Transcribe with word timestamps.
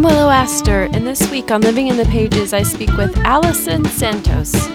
I'm 0.00 0.06
Willow 0.06 0.30
Astor, 0.30 0.88
and 0.94 1.06
this 1.06 1.30
week 1.30 1.50
on 1.50 1.60
Living 1.60 1.88
in 1.88 1.98
the 1.98 2.06
Pages, 2.06 2.54
I 2.54 2.62
speak 2.62 2.90
with 2.96 3.14
Allison 3.18 3.84
Santos. 3.84 4.66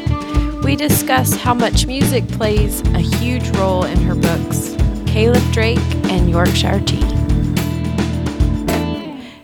We 0.63 0.75
discuss 0.75 1.33
how 1.33 1.55
much 1.55 1.87
music 1.87 2.27
plays 2.27 2.81
a 2.93 2.99
huge 2.99 3.49
role 3.57 3.85
in 3.85 3.97
her 4.01 4.13
books, 4.13 4.75
Caleb 5.07 5.41
Drake 5.51 5.79
and 6.11 6.29
Yorkshire 6.29 6.79
Tea. 6.81 7.01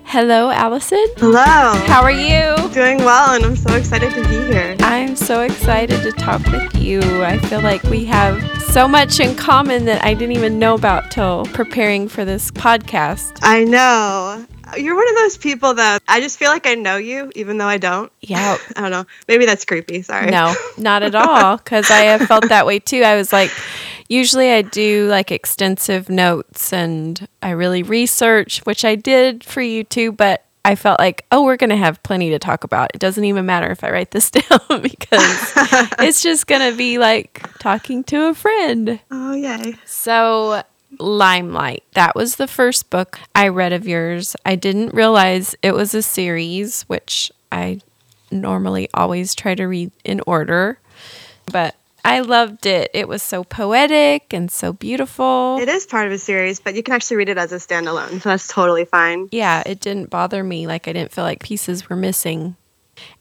Hello, 0.04 0.52
Allison. 0.52 1.04
Hello. 1.18 1.74
How 1.88 2.04
are 2.04 2.12
you? 2.12 2.56
Doing 2.70 3.00
well, 3.00 3.34
and 3.34 3.44
I'm 3.44 3.56
so 3.56 3.74
excited 3.74 4.14
to 4.14 4.22
be 4.30 4.54
here. 4.54 4.76
I'm 4.82 5.16
so 5.16 5.42
excited 5.42 6.04
to 6.04 6.12
talk 6.12 6.46
with 6.52 6.76
you. 6.76 7.02
I 7.24 7.40
feel 7.40 7.62
like 7.62 7.82
we 7.86 8.06
have 8.06 8.40
so 8.62 8.88
much 8.88 9.20
in 9.20 9.36
common 9.36 9.86
that 9.86 10.06
I 10.06 10.14
didn't 10.14 10.36
even 10.36 10.60
know 10.60 10.76
about 10.76 11.10
till 11.10 11.46
preparing 11.46 12.08
for 12.08 12.24
this 12.24 12.52
podcast. 12.52 13.40
I 13.42 13.64
know. 13.64 14.46
You're 14.78 14.96
one 14.96 15.08
of 15.10 15.16
those 15.16 15.38
people 15.38 15.74
that 15.76 16.02
I 16.08 16.20
just 16.20 16.38
feel 16.38 16.50
like 16.50 16.68
I 16.68 16.76
know 16.76 16.98
you, 16.98 17.32
even 17.36 17.58
though 17.58 17.68
I 17.68 17.78
don't. 17.78 18.12
Yeah. 18.22 18.58
I 18.76 18.82
don't 18.82 18.92
know. 18.92 19.06
Maybe 19.28 19.46
that's 19.46 19.66
creepy. 19.66 20.02
Sorry. 20.02 20.30
No, 20.30 20.54
not 20.78 21.04
at 21.04 21.16
all. 21.16 21.58
Because 21.58 21.90
I 21.90 22.02
have 22.02 22.22
felt 22.28 22.50
that 22.50 22.66
way 22.66 22.80
too. 22.80 23.04
I 23.04 23.16
was 23.16 23.32
like, 23.34 23.52
usually 24.08 24.52
I 24.52 24.62
do 24.62 25.08
like 25.08 25.32
extensive 25.32 26.10
notes 26.10 26.74
and 26.74 27.28
I 27.42 27.52
really 27.52 27.84
research, 27.84 28.60
which 28.66 28.84
I 28.86 28.96
did 28.96 29.44
for 29.44 29.62
you 29.62 29.84
too, 29.84 30.12
but 30.12 30.46
I 30.64 30.76
felt 30.76 31.00
like, 31.00 31.26
oh, 31.32 31.44
we're 31.44 31.58
going 31.58 31.72
to 31.72 31.76
have 31.78 32.04
plenty 32.04 32.30
to 32.30 32.40
talk 32.40 32.64
about. 32.64 32.92
It 32.94 33.00
doesn't 33.00 33.24
even 33.24 33.46
matter 33.46 33.72
if 33.72 33.84
I 33.84 33.90
write 33.90 34.12
this 34.12 34.30
down 34.32 34.82
because 34.82 35.54
it's 36.00 36.22
just 36.22 36.46
going 36.46 36.70
to 36.72 36.78
be 36.78 36.98
like 36.98 37.42
talking 37.58 38.04
to 38.06 38.30
a 38.30 38.34
friend. 38.36 39.00
Oh, 39.10 39.34
yay. 39.34 39.76
So, 39.86 40.62
Limelight, 41.00 41.84
that 41.94 42.16
was 42.16 42.36
the 42.36 42.48
first 42.48 42.90
book 42.90 43.20
I 43.34 43.48
read 43.48 43.74
of 43.74 43.88
yours. 43.88 44.36
I 44.46 44.56
didn't 44.56 44.94
realize 44.94 45.56
it 45.62 45.74
was 45.74 45.94
a 45.94 46.02
series, 46.02 46.84
which 46.84 47.32
I 47.52 47.82
normally 48.30 48.90
always 48.94 49.36
try 49.36 49.56
to 49.56 49.66
read 49.66 49.92
in 50.04 50.22
order, 50.28 50.80
but 51.52 51.76
I 52.04 52.22
loved 52.22 52.66
it. 52.66 52.92
It 52.94 53.08
was 53.08 53.22
so 53.22 53.44
poetic 53.44 54.34
and 54.34 54.50
so 54.52 54.74
beautiful. 54.74 55.60
It 55.62 55.70
is 55.70 55.86
part 55.86 56.08
of 56.08 56.14
a 56.14 56.18
series, 56.18 56.60
but 56.60 56.76
you 56.76 56.84
can 56.84 56.94
actually 56.94 57.18
read 57.18 57.30
it 57.30 57.38
as 57.38 57.52
a 57.52 57.58
standalone, 57.58 58.22
so 58.22 58.30
that's 58.30 58.48
totally 58.48 58.86
fine. 58.86 59.30
Yeah, 59.32 59.62
it 59.66 59.80
didn't 59.80 60.10
bother 60.10 60.44
me. 60.44 60.66
Like, 60.68 60.88
I 60.88 60.94
didn't 60.94 61.12
feel 61.12 61.24
like 61.24 61.44
pieces 61.44 61.90
were 61.90 61.96
missing. 61.96 62.56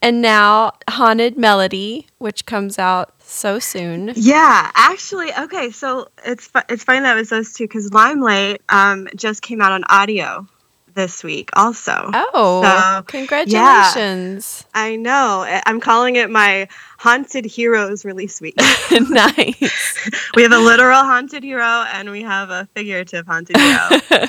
And 0.02 0.22
now, 0.22 0.72
Haunted 0.88 1.36
Melody, 1.36 2.06
which 2.18 2.46
comes 2.46 2.78
out 2.78 3.14
so 3.22 3.58
soon. 3.58 4.12
Yeah, 4.16 4.70
actually, 4.74 5.30
okay. 5.32 5.70
So 5.70 6.08
it's 6.24 6.46
fu- 6.46 6.60
it's 6.68 6.84
funny 6.84 7.00
that 7.00 7.16
it 7.16 7.18
was 7.18 7.28
those 7.28 7.52
two 7.52 7.64
because 7.64 7.92
Limelight 7.92 8.62
um, 8.68 9.08
just 9.14 9.42
came 9.42 9.60
out 9.60 9.72
on 9.72 9.84
audio 9.88 10.46
this 10.94 11.22
week, 11.22 11.50
also. 11.54 12.10
Oh, 12.12 12.62
So, 12.62 13.02
congratulations. 13.06 14.64
I 14.74 14.96
know. 14.96 15.44
I'm 15.66 15.80
calling 15.80 16.16
it 16.16 16.30
my 16.30 16.68
Haunted 16.98 17.44
Heroes 17.44 18.04
release 18.04 18.40
week. 18.40 18.54
nice. 18.90 19.98
we 20.34 20.42
have 20.42 20.52
a 20.52 20.58
literal 20.58 20.98
haunted 20.98 21.42
hero 21.42 21.62
and 21.62 22.10
we 22.10 22.22
have 22.22 22.50
a 22.50 22.68
figurative 22.74 23.26
haunted 23.26 23.56
hero. 23.56 24.28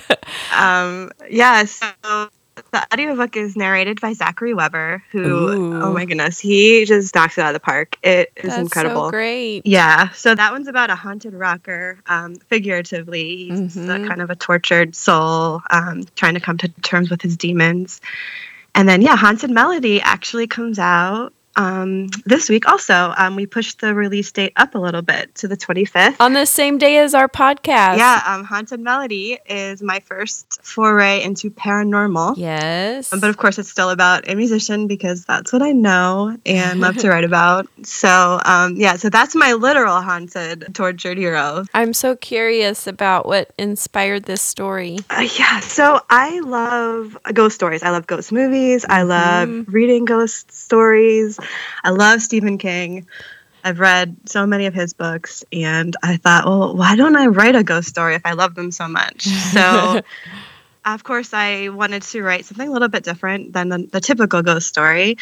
um, 0.56 1.12
yeah, 1.30 1.66
so 1.66 2.30
the 2.72 2.82
audiobook 2.94 3.36
is 3.36 3.56
narrated 3.56 4.00
by 4.00 4.14
Zachary 4.14 4.54
Webber, 4.54 5.04
who, 5.12 5.20
Ooh. 5.20 5.82
oh 5.84 5.94
my 5.94 6.06
goodness, 6.06 6.40
he 6.40 6.86
just 6.86 7.14
knocks 7.14 7.38
it 7.38 7.42
out 7.42 7.50
of 7.50 7.54
the 7.54 7.60
park. 7.60 7.98
It 8.02 8.32
is 8.38 8.50
That's 8.52 8.62
incredible. 8.62 9.06
so 9.06 9.12
great. 9.12 9.66
Yeah, 9.66 10.10
so 10.12 10.34
that 10.36 10.52
one's 10.54 10.68
about 10.68 10.90
a 10.90 10.96
haunted 10.96 11.34
rocker, 11.34 12.00
um, 12.08 12.36
figuratively. 12.36 13.50
He's 13.50 13.76
a 13.78 13.80
Mhm. 13.82 14.08
kind 14.08 14.22
of 14.22 14.30
a 14.30 14.36
tortured 14.36 14.96
soul 14.96 15.62
um, 15.70 16.06
trying 16.16 16.36
to 16.36 16.40
come 16.40 16.58
to 16.60 16.70
terms 16.82 17.10
with 17.10 17.22
his 17.22 17.36
demons. 17.38 18.00
And 18.74 18.88
then, 18.88 19.02
yeah, 19.02 19.18
Haunted 19.18 19.50
Melody 19.52 20.00
actually 20.02 20.48
comes 20.48 20.80
out 20.80 21.34
um, 21.56 22.08
this 22.26 22.50
week 22.50 22.68
also. 22.68 23.14
Um, 23.18 23.36
we 23.36 23.46
pushed 23.46 23.82
the 23.82 23.94
release 23.94 24.32
date 24.32 24.54
up 24.56 24.76
a 24.76 24.78
little 24.78 25.02
bit 25.02 25.34
to 25.36 25.48
the 25.48 25.58
25th. 25.58 26.16
On 26.20 26.34
the 26.34 26.46
same 26.46 26.78
day 26.78 26.98
as 26.98 27.14
our 27.14 27.28
podcast. 27.28 27.98
Yeah, 27.98 28.22
um, 28.26 28.44
Haunted 28.44 28.80
Melody 28.80 29.38
is 29.48 29.82
my 29.82 30.00
first 30.00 30.60
foray 30.64 31.22
into 31.24 31.50
paranormal. 31.52 32.36
Yes. 32.38 33.12
Um, 33.14 33.20
But 33.20 33.30
of 33.30 33.38
course, 33.38 33.60
it's 33.60 33.70
still 33.70 33.90
about 33.90 34.30
a 34.30 34.36
musician 34.36 34.88
because 34.88 35.26
that's 35.26 35.52
what 35.52 35.62
I 35.62 35.72
know 35.74 36.38
and 36.46 36.80
love 36.80 36.98
to 36.98 37.10
write 37.10 37.24
about. 37.32 37.68
So, 37.84 38.40
um, 38.46 38.76
yeah, 38.78 38.96
so 38.96 39.10
that's 39.10 39.36
my 39.36 39.54
literal 39.54 40.02
haunted, 40.02 40.74
tortured 40.74 41.18
hero. 41.18 41.66
I'm 41.74 41.94
so 41.94 42.16
curious 42.16 42.88
about 42.88 43.26
what 43.26 43.52
inspired 43.58 44.24
this 44.24 44.42
story. 44.42 45.00
Uh, 45.10 45.28
yeah, 45.38 45.60
so 45.60 46.00
I 46.10 46.40
love 46.40 47.18
ghost 47.34 47.56
stories. 47.56 47.84
I 47.84 47.90
love 47.90 48.08
ghost 48.08 48.32
movies. 48.32 48.86
I 48.88 49.04
love 49.04 49.50
Mhm. 49.50 49.66
reading 49.68 50.06
ghost 50.06 50.52
stories. 50.52 51.40
I 51.84 51.90
love 51.92 52.22
Stephen 52.22 52.58
King. 52.58 53.08
I've 53.64 53.80
read 53.80 54.16
so 54.26 54.48
many 54.48 54.66
of 54.66 54.74
his 54.74 54.94
books, 54.94 55.44
and 55.54 55.96
I 56.02 56.18
thought, 56.18 56.46
well, 56.46 56.76
why 56.76 56.96
don't 56.96 57.16
I 57.16 57.28
write 57.28 57.56
a 57.56 57.64
ghost 57.64 57.90
story 57.90 58.16
if 58.16 58.26
I 58.26 58.34
love 58.34 58.56
them 58.56 58.72
so 58.72 58.88
much? 58.88 59.28
So, 59.28 60.02
of 60.86 61.04
course, 61.04 61.34
I 61.34 61.70
wanted 61.70 62.02
to 62.04 62.24
write 62.24 62.46
something 62.46 62.68
a 62.68 62.72
little 62.72 62.88
bit 62.88 63.04
different 63.04 63.54
than 63.54 63.70
the, 63.70 63.88
the 63.92 64.02
typical 64.02 64.42
ghost 64.42 64.68
story. 64.68 65.18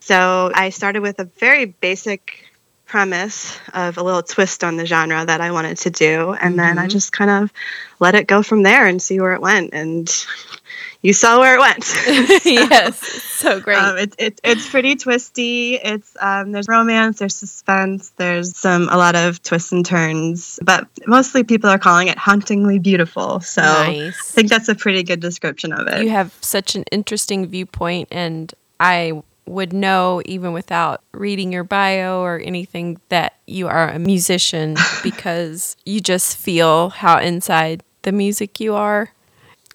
So, 0.00 0.50
I 0.54 0.68
started 0.70 1.00
with 1.00 1.18
a 1.18 1.24
very 1.24 1.64
basic 1.64 2.44
premise 2.88 3.58
of 3.74 3.98
a 3.98 4.02
little 4.02 4.22
twist 4.22 4.64
on 4.64 4.76
the 4.76 4.86
genre 4.86 5.24
that 5.24 5.40
I 5.40 5.52
wanted 5.52 5.76
to 5.78 5.90
do. 5.90 6.32
And 6.32 6.58
then 6.58 6.78
I 6.78 6.86
Mhm. 6.86 6.90
just 6.90 7.12
kind 7.12 7.30
of 7.30 7.52
let 8.00 8.14
it 8.14 8.26
go 8.26 8.42
from 8.42 8.62
there 8.62 8.86
and 8.86 9.00
see 9.00 9.20
where 9.20 9.34
it 9.34 9.42
went. 9.42 9.74
And 9.74 10.08
you 11.02 11.12
saw 11.12 11.38
where 11.38 11.56
it 11.56 11.60
went. 11.60 11.84
yes. 12.44 12.98
So 13.38 13.60
great. 13.60 13.78
Um, 13.78 13.98
it, 13.98 14.14
it, 14.18 14.40
it's 14.42 14.68
pretty 14.68 14.96
twisty. 14.96 15.74
It's 15.76 16.16
um, 16.20 16.52
there's 16.52 16.68
romance, 16.68 17.18
there's 17.18 17.36
suspense, 17.36 18.10
there's 18.16 18.56
some 18.56 18.88
a 18.90 18.96
lot 18.96 19.14
of 19.14 19.42
twists 19.42 19.70
and 19.70 19.86
turns, 19.86 20.58
but 20.62 20.88
mostly 21.06 21.44
people 21.44 21.70
are 21.70 21.78
calling 21.78 22.08
it 22.08 22.18
hauntingly 22.18 22.78
beautiful. 22.78 23.40
So 23.40 23.62
I 23.62 24.12
think 24.22 24.48
that's 24.48 24.68
a 24.68 24.74
pretty 24.74 25.02
good 25.02 25.20
description 25.20 25.72
of 25.72 25.86
it. 25.86 26.02
You 26.02 26.10
have 26.10 26.36
such 26.40 26.74
an 26.74 26.82
interesting 26.90 27.46
viewpoint, 27.46 28.08
and 28.10 28.52
I 28.80 29.22
would 29.48 29.72
know 29.72 30.22
even 30.26 30.52
without 30.52 31.02
reading 31.12 31.52
your 31.52 31.64
bio 31.64 32.20
or 32.20 32.38
anything 32.38 33.00
that 33.08 33.34
you 33.46 33.66
are 33.66 33.88
a 33.88 33.98
musician 33.98 34.76
because 35.02 35.76
you 35.84 36.00
just 36.00 36.36
feel 36.36 36.90
how 36.90 37.18
inside 37.18 37.82
the 38.02 38.12
music 38.12 38.60
you 38.60 38.74
are, 38.74 39.12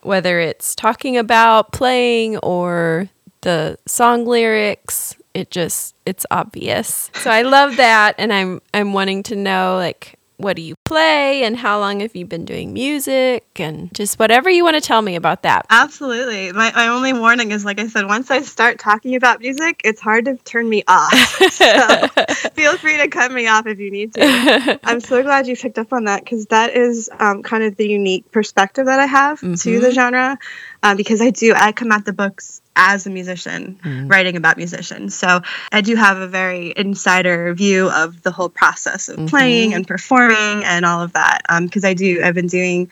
whether 0.06 0.40
it's 0.40 0.76
talking 0.76 1.18
about 1.18 1.72
playing 1.72 2.38
or 2.38 3.10
the 3.42 3.78
song 3.86 4.26
lyrics. 4.26 5.16
It 5.34 5.50
just 5.50 5.96
it's 6.06 6.26
obvious. 6.30 7.10
So 7.16 7.32
I 7.32 7.42
love 7.42 7.78
that 7.78 8.16
and 8.18 8.32
I'm 8.32 8.62
I'm 8.74 8.94
wanting 8.94 9.24
to 9.24 9.36
know 9.36 9.76
like 9.78 10.20
what 10.38 10.56
do 10.56 10.62
you 10.62 10.76
play 10.86 11.44
and 11.44 11.56
how 11.58 11.80
long 11.80 12.00
have 12.00 12.16
you 12.16 12.26
been 12.26 12.46
doing 12.46 12.74
music 12.74 13.46
and 13.56 13.94
just 13.94 14.20
whatever 14.20 14.50
you 14.50 14.64
want 14.64 14.76
to 14.76 14.82
tell 14.82 15.02
me 15.02 15.16
about 15.16 15.44
that. 15.44 15.66
Absolutely. 15.70 16.52
My, 16.52 16.72
my 16.74 16.88
only 16.88 17.14
warning 17.14 17.52
is, 17.52 17.64
like 17.64 17.80
I 17.80 17.88
said, 17.88 18.06
once 18.06 18.30
I 18.32 18.42
start 18.42 18.80
talking 18.80 19.16
about 19.16 19.40
music, 19.40 19.82
it's 19.84 20.02
hard 20.02 20.26
to 20.26 20.36
turn 20.38 20.68
me 20.68 20.84
off. 20.88 21.14
so 21.52 22.08
feel 22.54 22.78
free 22.78 22.98
to 22.98 23.08
cut 23.08 23.32
me 23.32 23.48
off 23.48 23.68
if 23.68 23.80
you 23.80 23.92
need 23.92 24.14
to. 24.16 24.80
I'm 24.84 25.00
so 25.00 25.22
glad 25.24 25.48
you 25.48 25.56
picked 25.56 25.78
up 25.78 25.94
on 25.94 26.06
that 26.06 26.24
because 26.24 26.48
that 26.48 26.76
is 26.76 27.10
um, 27.20 27.44
kind 27.44 27.64
of 27.64 27.76
the 27.78 27.88
unique 27.88 28.32
perspective 28.32 28.86
that 28.88 29.00
I 29.00 29.06
have 29.06 29.40
to 29.40 29.46
Mhm. 29.46 29.82
the 29.82 29.92
genre. 29.92 30.38
Um, 30.82 30.98
because 30.98 31.22
I 31.22 31.30
do, 31.30 31.54
I 31.56 31.72
come 31.72 31.92
at 31.92 32.06
the 32.06 32.14
books 32.14 32.62
as 32.76 33.06
a 33.06 33.10
musician, 33.10 33.80
mm-hmm. 33.84 34.08
writing 34.08 34.36
about 34.36 34.58
musicians. 34.58 35.16
So 35.16 35.42
I 35.72 35.82
do 35.82 35.96
have 35.96 36.18
a 36.18 36.28
very 36.28 36.74
insider 36.76 37.54
view 37.54 37.90
of 37.90 38.22
the 38.24 38.32
whole 38.32 38.50
process 38.50 39.10
of 39.10 39.18
mm-hmm. 39.18 39.28
playing 39.28 39.74
and 39.74 39.88
performing 39.88 40.64
and 40.64 40.86
all 40.86 41.02
of 41.02 41.14
that. 41.14 41.42
Um, 41.50 41.66
because 41.66 41.86
I 41.86 41.94
do, 41.94 42.22
I've 42.24 42.36
been 42.36 42.48
doing 42.48 42.90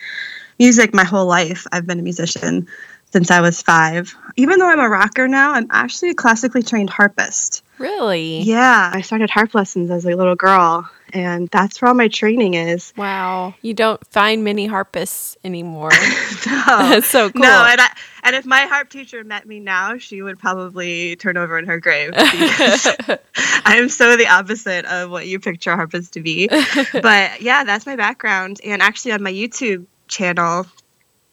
music 0.60 0.94
my 0.94 1.04
whole 1.04 1.26
life. 1.26 1.66
I've 1.72 1.88
been 1.88 2.00
a 2.00 2.04
musician 2.04 2.68
since 3.12 3.32
I 3.32 3.42
was 3.42 3.62
five. 3.62 4.16
Even 4.38 4.60
though 4.60 4.70
I'm 4.70 4.80
a 4.80 4.90
rocker 4.90 5.28
now, 5.28 5.54
I'm 5.54 5.68
actually 5.70 6.12
a 6.12 6.16
classically 6.16 6.64
trained 6.64 6.90
harpist. 6.90 7.64
Really? 7.82 8.42
Yeah, 8.42 8.92
I 8.94 9.02
started 9.02 9.30
harp 9.30 9.56
lessons 9.56 9.90
as 9.92 10.06
a 10.06 10.16
little 10.16 10.36
girl, 10.36 10.90
and 11.14 11.48
that's 11.50 11.82
where 11.82 11.90
all 11.90 11.96
my 11.96 12.08
training 12.08 12.54
is. 12.54 12.94
Wow. 12.96 13.56
You 13.62 13.74
don't 13.74 14.06
find 14.08 14.44
many 14.44 14.68
harpists 14.68 15.38
anymore. 15.44 15.90
no, 16.46 16.64
That's 16.68 17.08
so 17.08 17.30
cool. 17.30 17.42
no, 17.42 17.66
and 17.68 17.82
I 17.82 17.90
and 18.24 18.36
if 18.36 18.46
my 18.46 18.62
harp 18.62 18.90
teacher 18.90 19.24
met 19.24 19.48
me 19.48 19.60
now, 19.60 19.98
she 19.98 20.22
would 20.22 20.38
probably 20.40 21.16
turn 21.16 21.38
over 21.38 21.58
in 21.58 21.66
her 21.66 21.80
grave 21.80 22.12
because 22.12 22.88
I 23.66 23.78
am 23.78 23.90
so 23.90 24.16
the 24.16 24.28
opposite 24.28 24.86
of 24.86 25.10
what 25.10 25.28
you 25.28 25.40
picture 25.40 25.72
a 25.72 25.76
harpist 25.76 26.14
to 26.14 26.22
be. 26.22 26.48
But 26.48 27.42
yeah, 27.42 27.64
that's 27.64 27.86
my 27.86 27.96
background, 27.96 28.62
and 28.64 28.82
actually 28.82 29.14
on 29.14 29.24
my 29.24 29.34
YouTube 29.34 29.86
channel, 30.08 30.68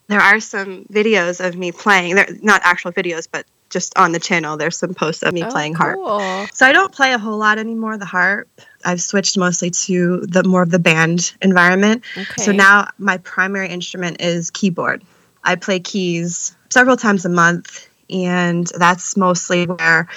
there 0.06 0.21
are 0.21 0.41
some 0.41 0.85
videos 0.87 1.47
of 1.47 1.56
me 1.56 1.73
playing. 1.73 2.15
They're 2.15 2.29
not 2.41 2.62
actual 2.65 2.93
videos, 2.93 3.29
but 3.31 3.45
just 3.70 3.97
on 3.99 4.12
the 4.12 4.19
channel, 4.19 4.56
there's 4.56 4.76
some 4.76 4.94
posts 4.94 5.23
of 5.23 5.35
me 5.35 5.43
Oh, 5.44 5.50
playing 5.50 5.75
harp. 5.75 5.97
cool. 5.97 6.49
So 6.53 6.67
I 6.67 6.73
don't 6.73 6.93
play 6.93 7.12
a 7.12 7.19
whole 7.19 7.38
lot 7.38 7.59
anymore 7.59 7.97
the 7.99 8.05
harp. 8.05 8.49
I've 8.85 9.00
switched 9.00 9.37
mostly 9.37 9.70
to 9.70 10.20
the 10.26 10.44
more 10.44 10.62
of 10.62 10.70
the 10.70 10.79
band 10.79 11.32
environment. 11.43 12.05
Okay. 12.17 12.43
So 12.43 12.53
now 12.53 12.88
my 12.99 13.19
primary 13.19 13.69
instrument 13.69 14.20
is 14.20 14.50
keyboard. 14.50 15.03
I 15.44 15.56
play 15.56 15.81
keys 15.81 16.55
several 16.70 16.97
times 16.97 17.25
a 17.25 17.29
month 17.29 17.88
and 18.10 18.66
that's 18.78 19.16
mostly 19.16 19.66
where 19.66 20.08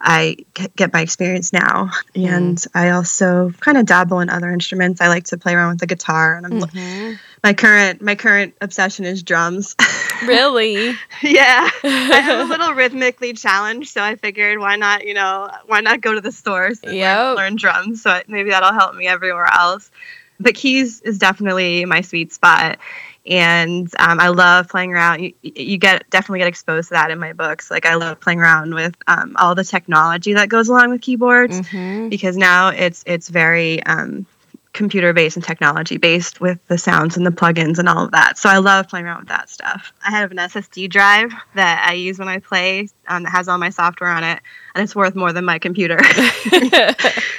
I 0.00 0.36
get 0.76 0.92
my 0.92 1.00
experience 1.00 1.52
now. 1.52 1.90
Mm. 2.14 2.28
And 2.28 2.64
I 2.74 2.90
also 2.90 3.52
kind 3.60 3.76
of 3.76 3.86
dabble 3.86 4.20
in 4.20 4.30
other 4.30 4.50
instruments. 4.50 5.00
I 5.00 5.08
like 5.08 5.24
to 5.24 5.38
play 5.38 5.54
around 5.54 5.70
with 5.70 5.80
the 5.80 5.86
guitar, 5.86 6.36
and 6.36 6.46
mm-hmm. 6.46 7.14
my 7.42 7.52
current 7.52 8.00
my 8.00 8.14
current 8.14 8.54
obsession 8.60 9.04
is 9.04 9.22
drums. 9.22 9.76
Really? 10.26 10.94
yeah, 11.22 11.70
I 11.82 12.26
am 12.28 12.40
a 12.40 12.44
little 12.50 12.74
rhythmically 12.74 13.32
challenged, 13.32 13.88
so 13.88 14.02
I 14.02 14.16
figured 14.16 14.58
why 14.58 14.76
not 14.76 15.06
you 15.06 15.14
know 15.14 15.50
why 15.64 15.80
not 15.80 16.02
go 16.02 16.12
to 16.12 16.20
the 16.20 16.30
stores 16.30 16.78
and 16.82 16.94
yep. 16.94 17.16
learn, 17.16 17.36
learn 17.36 17.56
drums? 17.56 18.02
So 18.02 18.20
maybe 18.28 18.50
that'll 18.50 18.74
help 18.74 18.94
me 18.94 19.06
everywhere 19.06 19.46
else. 19.50 19.90
But 20.38 20.56
keys 20.56 21.00
is 21.00 21.18
definitely 21.18 21.86
my 21.86 22.02
sweet 22.02 22.34
spot 22.34 22.78
and 23.26 23.88
um, 23.98 24.18
I 24.20 24.28
love 24.28 24.68
playing 24.68 24.92
around. 24.92 25.22
You, 25.22 25.32
you, 25.42 25.78
get 25.78 26.08
definitely 26.10 26.38
get 26.40 26.48
exposed 26.48 26.88
to 26.88 26.94
that 26.94 27.10
in 27.10 27.18
my 27.18 27.32
books. 27.32 27.70
Like 27.70 27.86
I 27.86 27.94
love 27.94 28.20
playing 28.20 28.40
around 28.40 28.74
with 28.74 28.96
um, 29.06 29.36
all 29.38 29.54
the 29.54 29.64
technology 29.64 30.34
that 30.34 30.48
goes 30.48 30.68
along 30.68 30.90
with 30.90 31.02
keyboards 31.02 31.60
mm-hmm. 31.60 32.08
because 32.08 32.36
now 32.36 32.68
it's 32.68 33.04
it's 33.06 33.28
very 33.28 33.82
um, 33.84 34.26
computer 34.72 35.12
based 35.12 35.36
and 35.36 35.44
technology 35.44 35.96
based 35.96 36.40
with 36.40 36.64
the 36.68 36.78
sounds 36.78 37.16
and 37.16 37.26
the 37.26 37.30
plugins 37.30 37.78
and 37.78 37.88
all 37.88 38.04
of 38.04 38.12
that. 38.12 38.38
So 38.38 38.48
I 38.48 38.58
love 38.58 38.88
playing 38.88 39.06
around 39.06 39.20
with 39.20 39.28
that 39.28 39.50
stuff. 39.50 39.92
I 40.04 40.10
have 40.12 40.30
an 40.30 40.38
SSD 40.38 40.88
drive 40.88 41.32
that 41.54 41.86
I 41.88 41.94
use 41.94 42.18
when 42.18 42.28
I 42.28 42.38
play 42.38 42.88
um, 43.10 43.24
that 43.24 43.30
has 43.30 43.48
all 43.48 43.58
my 43.58 43.70
software 43.70 44.08
on 44.08 44.22
it, 44.22 44.40
and 44.74 44.84
it's 44.84 44.94
worth 44.94 45.16
more 45.16 45.32
than 45.32 45.44
my 45.44 45.58
computer. 45.58 45.98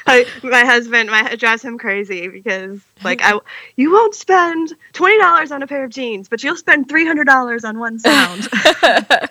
I, 0.05 0.25
my 0.43 0.65
husband, 0.65 1.09
my 1.09 1.29
it 1.31 1.39
drives 1.39 1.63
him 1.63 1.77
crazy 1.77 2.27
because 2.27 2.81
like 3.03 3.21
I, 3.23 3.39
you 3.77 3.91
won't 3.91 4.13
spend 4.13 4.73
twenty 4.91 5.17
dollars 5.17 5.51
on 5.51 5.63
a 5.63 5.67
pair 5.67 5.85
of 5.85 5.89
jeans, 5.89 6.27
but 6.27 6.43
you'll 6.43 6.57
spend 6.57 6.89
three 6.89 7.07
hundred 7.07 7.25
dollars 7.25 7.63
on 7.63 7.79
one 7.79 7.99
sound. 7.99 8.49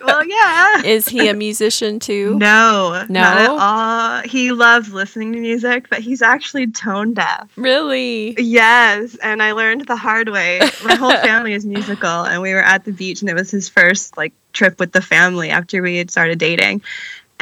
well, 0.03 0.25
yeah. 0.25 0.81
Is 0.83 1.07
he 1.07 1.27
a 1.27 1.33
musician 1.35 1.99
too? 1.99 2.37
No, 2.37 3.05
no, 3.07 3.21
not 3.21 3.37
at 3.37 3.49
all. 3.49 4.21
He 4.27 4.51
loves 4.51 4.91
listening 4.91 5.33
to 5.33 5.39
music, 5.39 5.89
but 5.89 5.99
he's 5.99 6.23
actually 6.23 6.67
tone 6.67 7.13
deaf. 7.13 7.51
Really? 7.55 8.35
Yes, 8.41 9.15
and 9.21 9.43
I 9.43 9.51
learned 9.51 9.85
the 9.85 9.95
hard 9.95 10.29
way. 10.29 10.59
My 10.83 10.95
whole 10.95 11.11
family 11.11 11.53
is 11.53 11.65
musical, 11.65 12.23
and 12.23 12.41
we 12.41 12.53
were 12.53 12.63
at 12.63 12.83
the 12.83 12.91
beach, 12.91 13.21
and 13.21 13.29
it 13.29 13.35
was 13.35 13.51
his 13.51 13.69
first 13.69 14.17
like 14.17 14.33
trip 14.53 14.79
with 14.79 14.91
the 14.91 15.01
family 15.01 15.49
after 15.49 15.81
we 15.81 15.97
had 15.97 16.11
started 16.11 16.39
dating. 16.39 16.81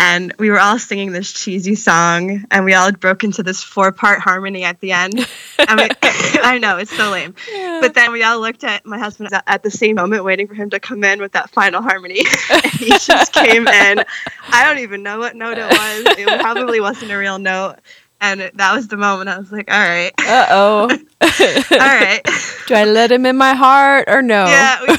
And 0.01 0.33
we 0.39 0.49
were 0.49 0.59
all 0.59 0.79
singing 0.79 1.11
this 1.11 1.33
cheesy 1.33 1.75
song 1.75 2.45
and 2.51 2.63
we 2.63 2.73
all 2.73 2.89
broke 2.93 3.25
into 3.25 3.43
this 3.43 3.61
four 3.61 3.91
part 3.91 4.21
harmony 4.21 4.63
at 4.63 4.79
the 4.79 4.93
end. 4.93 5.27
I, 5.59 5.75
mean, 5.75 5.89
I 6.41 6.57
know 6.57 6.77
it's 6.77 6.95
so 6.95 7.11
lame. 7.11 7.35
Yeah. 7.51 7.79
but 7.81 7.95
then 7.95 8.13
we 8.13 8.23
all 8.23 8.39
looked 8.39 8.63
at 8.63 8.85
my 8.85 8.97
husband 8.97 9.29
at 9.45 9.61
the 9.61 9.69
same 9.69 9.95
moment 9.95 10.23
waiting 10.23 10.47
for 10.47 10.53
him 10.53 10.69
to 10.69 10.79
come 10.79 11.03
in 11.03 11.19
with 11.19 11.33
that 11.33 11.49
final 11.49 11.81
harmony. 11.81 12.23
He 12.79 12.91
just 12.91 13.33
came 13.33 13.67
in. 13.67 14.03
I 14.51 14.63
don't 14.63 14.79
even 14.79 15.03
know 15.03 15.19
what 15.19 15.35
note 15.35 15.57
it 15.57 15.69
was. 15.69 16.17
It 16.17 16.39
probably 16.39 16.79
wasn't 16.79 17.11
a 17.11 17.17
real 17.17 17.37
note. 17.37 17.75
And 18.21 18.51
that 18.53 18.73
was 18.73 18.87
the 18.87 18.97
moment 18.97 19.29
i 19.29 19.37
was 19.37 19.51
like 19.51 19.69
all 19.69 19.79
right. 19.79 20.13
Uh-oh. 20.17 20.89
All 20.91 21.77
right. 21.77 22.21
Do 22.67 22.73
i 22.73 22.85
let 22.85 23.11
him 23.11 23.25
in 23.25 23.35
my 23.35 23.53
heart 23.53 24.05
or 24.07 24.21
no? 24.21 24.45
Yeah 24.45 24.79
we 24.87 24.97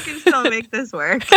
make 0.49 0.71
this 0.71 0.91
work 0.91 1.23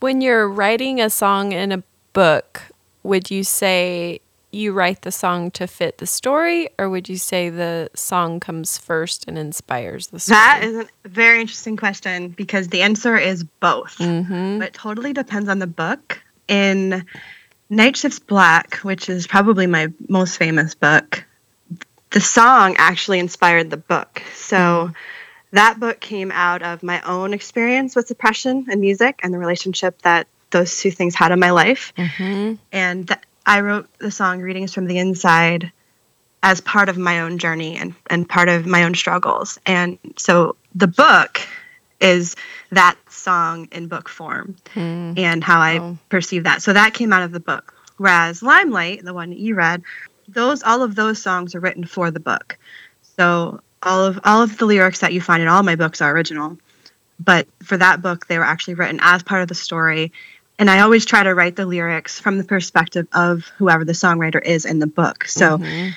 when 0.00 0.20
you're 0.20 0.48
writing 0.48 1.00
a 1.00 1.10
song 1.10 1.52
in 1.52 1.72
a 1.72 1.82
book, 2.12 2.62
would 3.02 3.30
you 3.30 3.44
say 3.44 4.20
you 4.50 4.72
write 4.72 5.02
the 5.02 5.12
song 5.12 5.50
to 5.50 5.66
fit 5.66 5.98
the 5.98 6.06
story, 6.06 6.70
or 6.78 6.88
would 6.88 7.08
you 7.08 7.18
say 7.18 7.50
the 7.50 7.90
song 7.94 8.40
comes 8.40 8.78
first 8.78 9.26
and 9.28 9.36
inspires 9.36 10.08
the 10.08 10.18
story? 10.18 10.36
That 10.36 10.60
is 10.62 10.76
a 11.04 11.08
very 11.08 11.40
interesting 11.40 11.76
question 11.76 12.30
because 12.30 12.68
the 12.68 12.82
answer 12.82 13.16
is 13.16 13.44
both. 13.44 13.98
Mm-hmm. 13.98 14.58
But 14.58 14.68
it 14.68 14.74
totally 14.74 15.12
depends 15.12 15.48
on 15.48 15.58
the 15.58 15.66
book. 15.66 16.20
In 16.48 17.04
Night 17.68 17.96
Shifts 17.96 18.18
Black, 18.18 18.76
which 18.76 19.10
is 19.10 19.26
probably 19.26 19.66
my 19.66 19.92
most 20.08 20.38
famous 20.38 20.74
book, 20.74 21.24
the 22.10 22.20
song 22.20 22.74
actually 22.78 23.18
inspired 23.18 23.70
the 23.70 23.76
book. 23.76 24.22
So. 24.34 24.56
Mm 24.56 24.94
that 25.52 25.80
book 25.80 26.00
came 26.00 26.30
out 26.30 26.62
of 26.62 26.82
my 26.82 27.00
own 27.02 27.32
experience 27.32 27.96
with 27.96 28.08
depression 28.08 28.66
and 28.70 28.80
music 28.80 29.20
and 29.22 29.32
the 29.32 29.38
relationship 29.38 30.00
that 30.02 30.26
those 30.50 30.78
two 30.78 30.90
things 30.90 31.14
had 31.14 31.32
in 31.32 31.38
my 31.38 31.50
life. 31.50 31.92
Mm-hmm. 31.96 32.54
And 32.72 33.08
th- 33.08 33.20
I 33.44 33.60
wrote 33.60 33.88
the 33.98 34.10
song 34.10 34.40
Readings 34.40 34.74
from 34.74 34.86
the 34.86 34.98
Inside 34.98 35.72
as 36.42 36.60
part 36.60 36.88
of 36.88 36.96
my 36.96 37.20
own 37.20 37.38
journey 37.38 37.76
and, 37.76 37.94
and 38.08 38.28
part 38.28 38.48
of 38.48 38.66
my 38.66 38.84
own 38.84 38.94
struggles. 38.94 39.58
And 39.66 39.98
so 40.16 40.56
the 40.74 40.86
book 40.86 41.40
is 42.00 42.36
that 42.70 42.96
song 43.08 43.68
in 43.72 43.88
book 43.88 44.08
form 44.08 44.56
mm. 44.74 45.18
and 45.18 45.42
how 45.42 45.60
I 45.60 45.78
oh. 45.78 45.98
perceive 46.08 46.44
that. 46.44 46.62
So 46.62 46.72
that 46.72 46.94
came 46.94 47.12
out 47.12 47.22
of 47.22 47.32
the 47.32 47.40
book. 47.40 47.74
Whereas 47.96 48.42
Limelight, 48.42 49.04
the 49.04 49.14
one 49.14 49.32
you 49.32 49.56
read, 49.56 49.82
those 50.28 50.62
all 50.62 50.82
of 50.82 50.94
those 50.94 51.20
songs 51.20 51.54
are 51.54 51.60
written 51.60 51.84
for 51.84 52.10
the 52.10 52.20
book. 52.20 52.56
So 53.16 53.60
all 53.82 54.04
of 54.04 54.20
all 54.24 54.42
of 54.42 54.58
the 54.58 54.66
lyrics 54.66 55.00
that 55.00 55.12
you 55.12 55.20
find 55.20 55.42
in 55.42 55.48
all 55.48 55.62
my 55.62 55.76
books 55.76 56.00
are 56.00 56.12
original. 56.12 56.58
But 57.20 57.48
for 57.62 57.76
that 57.76 58.02
book 58.02 58.26
they 58.26 58.38
were 58.38 58.44
actually 58.44 58.74
written 58.74 59.00
as 59.02 59.22
part 59.22 59.42
of 59.42 59.48
the 59.48 59.54
story. 59.54 60.12
And 60.60 60.68
i 60.68 60.80
always 60.80 61.06
try 61.06 61.22
to 61.22 61.34
write 61.34 61.54
the 61.54 61.66
lyrics 61.66 62.18
from 62.18 62.38
the 62.38 62.44
perspective 62.44 63.06
of 63.12 63.44
whoever 63.58 63.84
the 63.84 63.92
songwriter 63.92 64.42
is 64.42 64.64
in 64.64 64.80
the 64.80 64.86
book. 64.86 65.24
So 65.26 65.58
mm-hmm. 65.58 65.90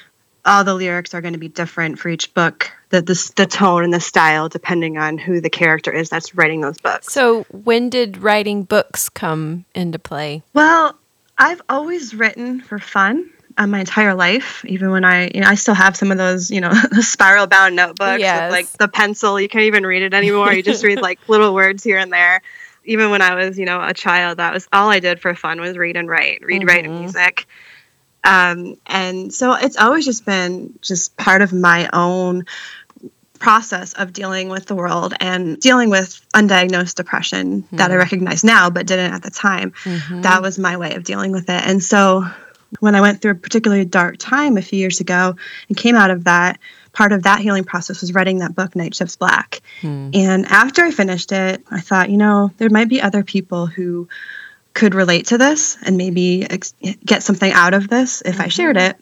all 0.45 0.63
the 0.63 0.75
lyrics 0.75 1.13
are 1.13 1.21
going 1.21 1.33
to 1.33 1.39
be 1.39 1.47
different 1.47 1.97
for 1.97 2.09
each 2.09 2.33
book. 2.33 2.71
The, 2.89 3.01
the, 3.01 3.31
the 3.37 3.45
tone 3.45 3.83
and 3.83 3.93
the 3.93 3.99
style 3.99 4.49
depending 4.49 4.97
on 4.97 5.17
who 5.17 5.41
the 5.41 5.49
character 5.49 5.91
is 5.91 6.09
that's 6.09 6.35
writing 6.35 6.61
those 6.61 6.77
books. 6.77 7.11
So 7.11 7.43
when 7.49 7.89
did 7.89 8.17
writing 8.17 8.63
books 8.63 9.09
come 9.09 9.65
into 9.73 9.97
play? 9.97 10.43
Well 10.53 10.95
i've 11.41 11.61
always 11.69 12.13
written 12.13 12.61
for 12.61 12.77
fun 12.77 13.29
uh, 13.61 13.67
my 13.67 13.79
entire 13.79 14.15
life. 14.15 14.65
Even 14.65 14.91
when 14.91 15.05
I, 15.05 15.29
you 15.33 15.41
know, 15.41 15.47
I 15.47 15.55
still 15.55 15.73
have 15.73 15.95
some 15.95 16.11
of 16.11 16.17
those, 16.17 16.49
you 16.49 16.61
know, 16.61 16.71
spiral 17.01 17.47
bound 17.47 17.75
notebooks 17.75 18.19
yes. 18.19 18.43
with 18.43 18.51
like 18.51 18.67
the 18.77 18.87
pencil. 18.87 19.39
You 19.39 19.47
can't 19.47 19.65
even 19.65 19.85
read 19.85 20.01
it 20.01 20.13
anymore. 20.13 20.51
You 20.51 20.63
just 20.63 20.83
read 20.83 21.01
like 21.01 21.19
little 21.29 21.53
words 21.53 21.83
here 21.83 21.97
and 21.97 22.11
there. 22.11 22.41
Even 22.83 23.11
when 23.11 23.21
I 23.21 23.35
was, 23.35 23.59
you 23.59 23.65
know, 23.65 23.81
a 23.81 23.93
child, 23.93 24.39
that 24.39 24.53
was 24.53 24.67
all 24.73 24.89
I 24.89 24.99
did 24.99 25.19
for 25.19 25.35
fun 25.35 25.61
was 25.61 25.77
read 25.77 25.95
and 25.95 26.09
write, 26.09 26.43
read, 26.43 26.61
mm-hmm. 26.61 26.67
write, 26.67 26.85
and 26.85 26.99
music. 26.99 27.45
Um, 28.23 28.77
and 28.87 29.31
so 29.31 29.53
it's 29.53 29.77
always 29.77 30.05
just 30.05 30.25
been 30.25 30.77
just 30.81 31.15
part 31.17 31.43
of 31.43 31.53
my 31.53 31.89
own 31.93 32.45
process 33.37 33.93
of 33.93 34.13
dealing 34.13 34.49
with 34.49 34.65
the 34.65 34.75
world 34.75 35.13
and 35.19 35.59
dealing 35.59 35.89
with 35.89 36.25
undiagnosed 36.33 36.95
depression 36.95 37.63
mm-hmm. 37.63 37.75
that 37.75 37.91
I 37.91 37.93
mm-hmm. 37.93 37.99
recognize 37.99 38.43
now 38.43 38.69
but 38.71 38.87
didn't 38.87 39.13
at 39.13 39.21
the 39.21 39.31
time. 39.31 39.71
Mm-hmm. 39.83 40.21
That 40.21 40.41
was 40.41 40.57
my 40.57 40.77
way 40.77 40.95
of 40.95 41.03
dealing 41.03 41.31
with 41.31 41.49
it. 41.49 41.67
And 41.67 41.83
so 41.83 42.25
when 42.79 42.95
I 42.95 43.01
went 43.01 43.21
through 43.21 43.31
a 43.31 43.35
particularly 43.35 43.85
dark 43.85 44.17
time 44.17 44.57
a 44.57 44.61
few 44.61 44.79
years 44.79 44.99
ago 44.99 45.35
and 45.67 45.77
came 45.77 45.95
out 45.95 46.11
of 46.11 46.23
that, 46.23 46.59
part 46.93 47.11
of 47.11 47.23
that 47.23 47.39
healing 47.39 47.63
process 47.63 48.01
was 48.01 48.13
writing 48.13 48.39
that 48.39 48.55
book, 48.55 48.75
Night 48.75 48.95
Shifts 48.95 49.15
Black. 49.15 49.61
Hmm. 49.81 50.09
And 50.13 50.45
after 50.45 50.83
I 50.83 50.91
finished 50.91 51.31
it, 51.31 51.63
I 51.69 51.81
thought, 51.81 52.09
you 52.09 52.17
know, 52.17 52.51
there 52.57 52.69
might 52.69 52.89
be 52.89 53.01
other 53.01 53.23
people 53.23 53.65
who 53.65 54.07
could 54.73 54.95
relate 54.95 55.27
to 55.27 55.37
this 55.37 55.77
and 55.83 55.97
maybe 55.97 56.49
ex- 56.49 56.73
get 57.05 57.23
something 57.23 57.51
out 57.51 57.73
of 57.73 57.89
this 57.89 58.21
if 58.21 58.35
mm-hmm. 58.35 58.43
I 58.43 58.47
shared 58.47 58.77
mm-hmm. 58.77 58.91
it. 58.91 58.97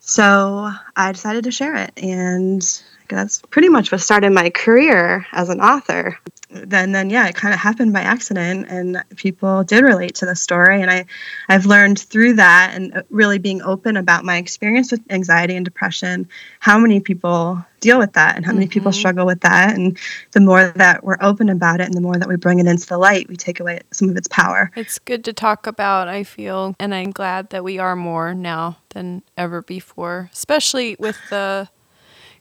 So 0.00 0.70
I 0.96 1.12
decided 1.12 1.44
to 1.44 1.50
share 1.50 1.76
it. 1.76 1.92
And 1.96 2.62
that's 3.08 3.42
pretty 3.50 3.68
much 3.68 3.90
what 3.90 4.00
started 4.00 4.30
my 4.30 4.50
career 4.50 5.26
as 5.32 5.48
an 5.48 5.60
author 5.60 6.18
then 6.50 6.92
then 6.92 7.10
yeah 7.10 7.26
it 7.28 7.34
kind 7.34 7.52
of 7.52 7.60
happened 7.60 7.92
by 7.92 8.00
accident 8.00 8.66
and 8.68 9.02
people 9.16 9.64
did 9.64 9.84
relate 9.84 10.14
to 10.14 10.24
the 10.24 10.34
story 10.34 10.80
and 10.80 10.90
i 10.90 11.04
i've 11.48 11.66
learned 11.66 11.98
through 11.98 12.32
that 12.32 12.72
and 12.74 12.94
uh, 12.94 13.02
really 13.10 13.38
being 13.38 13.60
open 13.62 13.96
about 13.96 14.24
my 14.24 14.38
experience 14.38 14.90
with 14.90 15.00
anxiety 15.10 15.54
and 15.54 15.64
depression 15.64 16.26
how 16.60 16.78
many 16.78 17.00
people 17.00 17.62
deal 17.80 17.98
with 17.98 18.14
that 18.14 18.34
and 18.36 18.44
how 18.44 18.52
many 18.52 18.64
mm-hmm. 18.64 18.72
people 18.72 18.92
struggle 18.92 19.26
with 19.26 19.40
that 19.40 19.74
and 19.74 19.98
the 20.32 20.40
more 20.40 20.68
that 20.76 21.04
we're 21.04 21.18
open 21.20 21.48
about 21.48 21.80
it 21.80 21.86
and 21.86 21.94
the 21.94 22.00
more 22.00 22.16
that 22.16 22.28
we 22.28 22.36
bring 22.36 22.58
it 22.58 22.66
into 22.66 22.86
the 22.86 22.98
light 22.98 23.28
we 23.28 23.36
take 23.36 23.60
away 23.60 23.80
some 23.90 24.08
of 24.08 24.16
its 24.16 24.28
power 24.28 24.70
it's 24.74 24.98
good 24.98 25.24
to 25.24 25.32
talk 25.32 25.66
about 25.66 26.08
i 26.08 26.24
feel 26.24 26.74
and 26.80 26.94
i'm 26.94 27.10
glad 27.10 27.50
that 27.50 27.62
we 27.62 27.78
are 27.78 27.94
more 27.94 28.34
now 28.34 28.78
than 28.90 29.22
ever 29.36 29.60
before 29.60 30.30
especially 30.32 30.96
with 30.98 31.18
the 31.28 31.68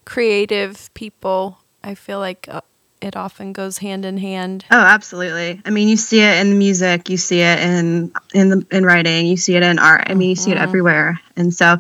creative 0.08 0.90
people 0.94 1.60
i 1.84 1.94
feel 1.94 2.20
like 2.20 2.48
uh, 2.50 2.62
it 3.02 3.16
often 3.16 3.54
goes 3.54 3.78
hand 3.78 4.06
in 4.06 4.18
hand. 4.18 4.66
Oh, 4.72 4.80
absolutely. 4.80 5.62
I 5.66 5.70
mean, 5.70 5.88
you 5.88 5.98
see 5.98 6.20
it 6.22 6.46
in 6.46 6.58
music, 6.58 7.10
you 7.10 7.18
see 7.18 7.42
it 7.42 7.60
in 7.60 8.12
in 8.34 8.50
the 8.50 8.66
in 8.72 8.84
writing, 8.84 9.28
you 9.28 9.38
see 9.38 9.56
it 9.56 9.64
in 9.64 9.80
art. 9.80 10.06
I 10.08 10.16
mean, 10.16 10.30
you 10.30 10.36
see 10.36 10.52
it 10.52 10.56
mm-hmm. 10.56 10.64
everywhere. 10.64 11.20
And 11.36 11.54
so 11.54 11.78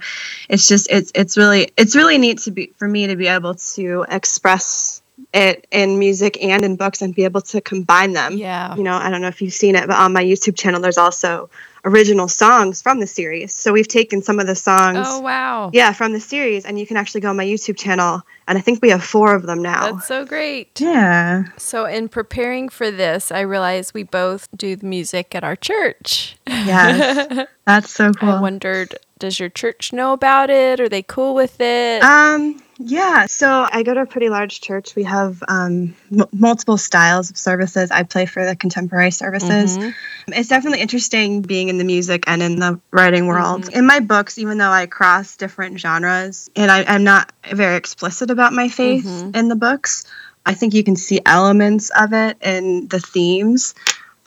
it's 0.48 0.68
just 0.68 0.88
it's 0.92 1.12
it's 1.16 1.38
really 1.38 1.72
it's 1.76 1.96
really 1.96 2.18
neat 2.18 2.40
to 2.40 2.52
be 2.52 2.74
for 2.78 2.88
me 2.88 3.08
to 3.08 3.16
be 3.16 3.28
able 3.28 3.56
to 3.56 4.06
express 4.10 5.02
it 5.34 5.66
in 5.72 5.98
music 5.98 6.42
and 6.44 6.64
in 6.64 6.76
books 6.76 7.02
and 7.02 7.16
be 7.16 7.24
able 7.24 7.42
to 7.42 7.62
combine 7.62 8.14
them. 8.14 8.38
Yeah. 8.38 8.76
You 8.76 8.84
know, 8.84 8.96
I 8.96 9.10
don't 9.10 9.22
know 9.22 9.28
if 9.28 9.42
you've 9.42 9.54
seen 9.54 9.76
it, 9.76 9.88
but 9.88 9.98
on 9.98 10.14
my 10.14 10.24
YouTube 10.24 10.56
channel 10.56 10.80
there's 10.80 11.00
also 11.00 11.50
original 11.88 12.28
songs 12.28 12.82
from 12.82 13.00
the 13.00 13.08
series. 13.08 13.54
So 13.54 13.72
we've 13.72 13.88
taken 13.88 14.22
some 14.22 14.40
of 14.40 14.48
the 14.48 14.56
songs. 14.56 15.06
Oh 15.10 15.20
wow. 15.22 15.72
Yeah, 15.74 15.94
from 15.94 16.14
the 16.14 16.20
series, 16.20 16.66
and 16.66 16.80
you 16.80 16.86
can 16.86 16.98
actually 16.98 17.22
go 17.22 17.30
on 17.30 17.38
my 17.38 17.46
YouTube 17.46 17.78
channel, 17.78 18.22
and 18.48 18.58
I 18.58 18.62
think 18.62 18.82
we 18.82 18.90
have 18.90 19.04
four 19.04 19.34
of 19.34 19.44
them 19.44 19.62
now. 19.62 19.94
That's 19.94 20.08
so 20.08 20.26
great. 20.26 20.80
Yeah. 20.80 21.46
So 21.58 21.86
in 21.86 22.10
preparing 22.10 22.70
for 22.70 22.92
this, 22.92 23.32
I 23.32 23.42
realized 23.42 23.94
we 23.94 24.04
both 24.04 24.48
do 24.56 24.76
the 24.76 24.86
music 24.86 25.34
at 25.34 25.44
our 25.44 25.56
church. 25.56 26.38
Yes. 26.46 27.48
That's 27.66 27.90
so 27.90 28.14
cool. 28.14 28.30
I 28.30 28.42
wondered, 28.42 28.96
does 29.20 29.40
your 29.40 29.50
church 29.50 29.92
know 29.92 30.14
about 30.14 30.50
it? 30.50 30.80
Are 30.80 30.90
they 30.90 31.04
cool 31.04 31.34
with 31.36 31.60
it? 31.60 32.04
Um, 32.04 32.62
yeah. 32.80 33.26
So 33.26 33.68
I 33.72 33.84
go 33.84 33.94
to 33.94 34.02
a 34.02 34.06
pretty 34.06 34.30
large 34.30 34.62
church. 34.62 34.96
We 34.96 35.04
have 35.04 35.44
um, 35.48 35.96
m- 36.12 36.26
multiple 36.32 36.78
styles 36.78 37.30
of 37.30 37.38
services. 37.38 37.92
I 37.92 38.04
play 38.04 38.26
for 38.26 38.46
the 38.46 38.56
contemporary 38.56 39.12
services. 39.12 39.78
Mm-hmm. 39.78 40.34
It's 40.34 40.50
definitely 40.50 40.82
interesting 40.82 41.42
being 41.42 41.70
in 41.70 41.78
the 41.78 41.84
music 41.84 42.26
and 42.28 42.42
in 42.44 42.60
the 42.60 42.80
writing 42.92 43.28
world. 43.28 43.64
Mm-hmm. 43.64 43.80
In 43.80 43.86
my 43.86 44.00
books, 44.00 44.38
even 44.38 44.58
though 44.58 44.70
I 44.70 44.86
cross 44.86 45.36
different 45.38 45.80
genres 45.80 46.50
and 46.56 46.70
I, 46.70 46.84
I'm 46.84 47.04
not 47.04 47.32
very 47.52 47.76
explicit 47.78 48.30
about 48.32 48.54
my 48.54 48.70
faith 48.70 49.06
Mm-hmm. 49.06 49.36
in 49.36 49.48
the 49.48 49.56
books, 49.56 50.06
I 50.46 50.54
think 50.54 50.74
you 50.74 50.84
can 50.84 50.96
see 50.96 51.20
elements 51.26 51.90
of 51.98 52.14
it 52.14 52.38
in 52.42 52.88
the 52.88 53.00
themes. 53.00 53.76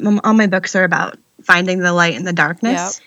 All 0.05 0.33
my 0.35 0.47
books 0.47 0.75
are 0.77 0.85
about 0.85 1.19
finding 1.43 1.79
the 1.81 1.93
light 1.93 2.15
in 2.15 2.25
the 2.25 2.33
darkness 2.33 3.01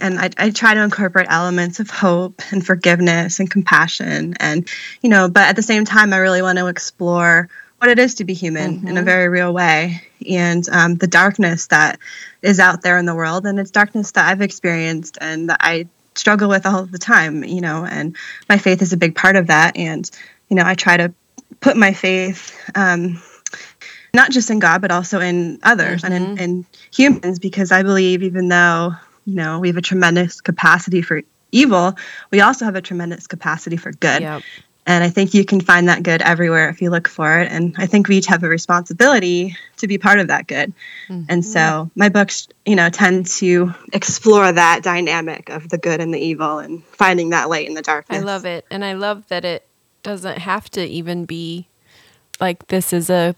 and 0.00 0.18
I, 0.18 0.30
I 0.36 0.50
try 0.50 0.74
to 0.74 0.82
incorporate 0.82 1.26
elements 1.28 1.80
of 1.80 1.90
hope 1.90 2.42
and 2.50 2.64
forgiveness 2.64 3.40
and 3.40 3.50
compassion 3.50 4.34
and 4.40 4.68
you 5.02 5.10
know 5.10 5.28
but 5.28 5.48
at 5.48 5.56
the 5.56 5.62
same 5.62 5.84
time 5.84 6.12
i 6.12 6.18
really 6.18 6.42
want 6.42 6.58
to 6.58 6.66
explore 6.66 7.48
what 7.78 7.90
it 7.90 7.98
is 7.98 8.16
to 8.16 8.24
be 8.24 8.34
human 8.34 8.86
in 8.86 8.98
a 8.98 9.02
very 9.02 9.30
real 9.30 9.54
way. 9.54 10.02
And 10.28 10.68
um, 10.68 10.96
the 10.96 11.06
darkness 11.06 11.68
that 11.68 11.98
is 12.42 12.60
out 12.60 12.82
there 12.82 12.98
in 12.98 13.06
the 13.06 13.14
world 13.14 13.46
and 13.46 13.58
it's 13.58 13.70
darkness 13.70 14.12
that 14.12 14.28
i've 14.28 14.42
experienced 14.42 15.16
and 15.20 15.48
that 15.48 15.58
i 15.60 15.86
struggle 16.14 16.48
with 16.48 16.66
all 16.66 16.84
the 16.84 16.98
time 16.98 17.42
you 17.42 17.62
know 17.62 17.86
and 17.86 18.16
my 18.48 18.58
faith 18.58 18.82
is 18.82 18.92
a 18.92 18.96
big 18.98 19.14
part 19.14 19.36
of 19.36 19.46
that. 19.46 19.76
And 19.76 20.10
you 20.48 20.56
know 20.56 20.64
i 20.64 20.74
try 20.74 20.96
to 20.96 21.14
put 21.60 21.76
my 21.76 21.92
faith 21.92 22.54
um, 22.74 23.20
not 24.12 24.30
just 24.30 24.50
in 24.50 24.58
God, 24.58 24.80
but 24.80 24.90
also 24.90 25.20
in 25.20 25.58
others 25.62 26.04
and 26.04 26.14
in, 26.14 26.38
in 26.38 26.66
humans, 26.92 27.38
because 27.38 27.72
I 27.72 27.82
believe 27.82 28.22
even 28.22 28.48
though, 28.48 28.94
you 29.30 29.36
know, 29.36 29.60
we 29.60 29.68
have 29.68 29.76
a 29.76 29.82
tremendous 29.82 30.40
capacity 30.40 31.02
for 31.02 31.22
evil, 31.52 31.94
we 32.30 32.40
also 32.40 32.64
have 32.64 32.74
a 32.74 32.82
tremendous 32.82 33.26
capacity 33.26 33.76
for 33.76 33.92
good. 33.92 34.22
Yep. 34.22 34.42
And 34.86 35.04
I 35.04 35.08
think 35.08 35.34
you 35.34 35.44
can 35.44 35.60
find 35.60 35.88
that 35.88 36.02
good 36.02 36.20
everywhere 36.22 36.68
if 36.68 36.82
you 36.82 36.90
look 36.90 37.06
for 37.06 37.38
it. 37.38 37.52
And 37.52 37.74
I 37.78 37.86
think 37.86 38.08
we 38.08 38.16
each 38.16 38.26
have 38.26 38.42
a 38.42 38.48
responsibility 38.48 39.54
to 39.76 39.86
be 39.86 39.98
part 39.98 40.18
of 40.18 40.28
that 40.28 40.48
good. 40.48 40.72
And 41.08 41.26
mm-hmm. 41.28 41.40
so 41.42 41.90
my 41.94 42.08
books, 42.08 42.48
you 42.66 42.74
know, 42.74 42.88
tend 42.88 43.26
to 43.26 43.72
explore 43.92 44.50
that 44.50 44.82
dynamic 44.82 45.48
of 45.48 45.68
the 45.68 45.78
good 45.78 46.00
and 46.00 46.12
the 46.12 46.18
evil 46.18 46.58
and 46.58 46.82
finding 46.86 47.30
that 47.30 47.48
light 47.48 47.68
in 47.68 47.74
the 47.74 47.82
darkness. 47.82 48.20
I 48.20 48.24
love 48.24 48.44
it. 48.44 48.64
And 48.70 48.84
I 48.84 48.94
love 48.94 49.28
that 49.28 49.44
it 49.44 49.64
doesn't 50.02 50.38
have 50.38 50.68
to 50.70 50.84
even 50.84 51.24
be 51.24 51.68
like 52.40 52.66
this 52.68 52.92
is 52.92 53.10
a 53.10 53.36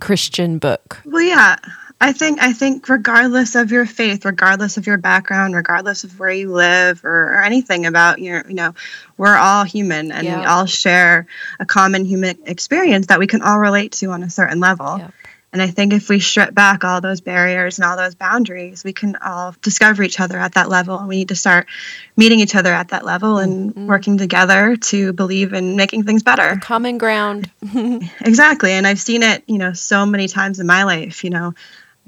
Christian 0.00 0.58
book. 0.58 1.00
Well, 1.06 1.22
yeah. 1.22 1.56
I 2.02 2.12
think 2.12 2.40
I 2.40 2.54
think 2.54 2.88
regardless 2.88 3.54
of 3.56 3.70
your 3.70 3.84
faith, 3.84 4.24
regardless 4.24 4.78
of 4.78 4.86
your 4.86 4.96
background, 4.96 5.54
regardless 5.54 6.02
of 6.04 6.18
where 6.18 6.30
you 6.30 6.50
live 6.50 7.04
or, 7.04 7.34
or 7.34 7.42
anything 7.42 7.84
about 7.84 8.20
your, 8.20 8.42
you 8.48 8.54
know, 8.54 8.74
we're 9.18 9.36
all 9.36 9.64
human 9.64 10.10
and 10.10 10.26
we 10.26 10.44
all 10.46 10.64
share 10.64 11.26
a 11.58 11.66
common 11.66 12.06
human 12.06 12.38
experience 12.46 13.08
that 13.08 13.18
we 13.18 13.26
can 13.26 13.42
all 13.42 13.58
relate 13.58 13.92
to 13.92 14.06
on 14.06 14.22
a 14.22 14.30
certain 14.30 14.60
level. 14.60 14.98
Yep. 14.98 15.12
And 15.52 15.60
I 15.60 15.66
think 15.66 15.92
if 15.92 16.08
we 16.08 16.20
strip 16.20 16.54
back 16.54 16.84
all 16.84 17.00
those 17.00 17.20
barriers 17.20 17.78
and 17.78 17.84
all 17.84 17.96
those 17.96 18.14
boundaries, 18.14 18.84
we 18.84 18.92
can 18.92 19.16
all 19.16 19.54
discover 19.62 20.02
each 20.04 20.20
other 20.20 20.38
at 20.38 20.54
that 20.54 20.68
level. 20.68 20.96
And 20.96 21.08
we 21.08 21.16
need 21.16 21.28
to 21.28 21.34
start 21.34 21.66
meeting 22.16 22.38
each 22.38 22.54
other 22.54 22.72
at 22.72 22.90
that 22.90 23.04
level 23.04 23.38
and 23.38 23.70
mm-hmm. 23.70 23.86
working 23.86 24.16
together 24.16 24.76
to 24.76 25.12
believe 25.12 25.52
in 25.52 25.74
making 25.74 26.04
things 26.04 26.22
better. 26.22 26.56
Common 26.62 26.98
ground. 26.98 27.50
Exactly, 28.20 28.72
and 28.72 28.86
I've 28.86 29.00
seen 29.00 29.22
it, 29.22 29.42
you 29.46 29.58
know, 29.58 29.72
so 29.72 30.06
many 30.06 30.28
times 30.28 30.60
in 30.60 30.66
my 30.66 30.84
life. 30.84 31.24
You 31.24 31.30
know, 31.30 31.54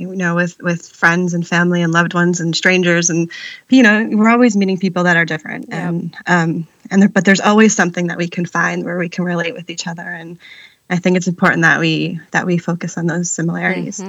you 0.02 0.16
know, 0.16 0.34
with 0.34 0.60
with 0.62 0.86
friends 0.88 1.34
and 1.34 1.46
family 1.46 1.82
and 1.82 1.92
loved 1.92 2.14
ones 2.14 2.40
and 2.40 2.54
strangers, 2.54 3.10
and 3.10 3.30
you 3.70 3.82
know, 3.82 4.08
we're 4.12 4.28
always 4.30 4.56
meeting 4.56 4.78
people 4.78 5.04
that 5.04 5.16
are 5.16 5.24
different, 5.24 5.66
Yeah. 5.68 5.88
and 5.88 6.16
um, 6.26 6.66
and 6.90 7.02
there, 7.02 7.08
but 7.08 7.24
there's 7.24 7.40
always 7.40 7.74
something 7.74 8.08
that 8.08 8.18
we 8.18 8.28
can 8.28 8.44
find 8.46 8.84
where 8.84 8.98
we 8.98 9.08
can 9.08 9.24
relate 9.24 9.54
with 9.54 9.70
each 9.70 9.86
other, 9.86 10.02
and 10.02 10.38
I 10.90 10.96
think 10.96 11.16
it's 11.16 11.28
important 11.28 11.62
that 11.62 11.80
we 11.80 12.20
that 12.32 12.46
we 12.46 12.58
focus 12.58 12.98
on 12.98 13.06
those 13.06 13.30
similarities. 13.30 14.02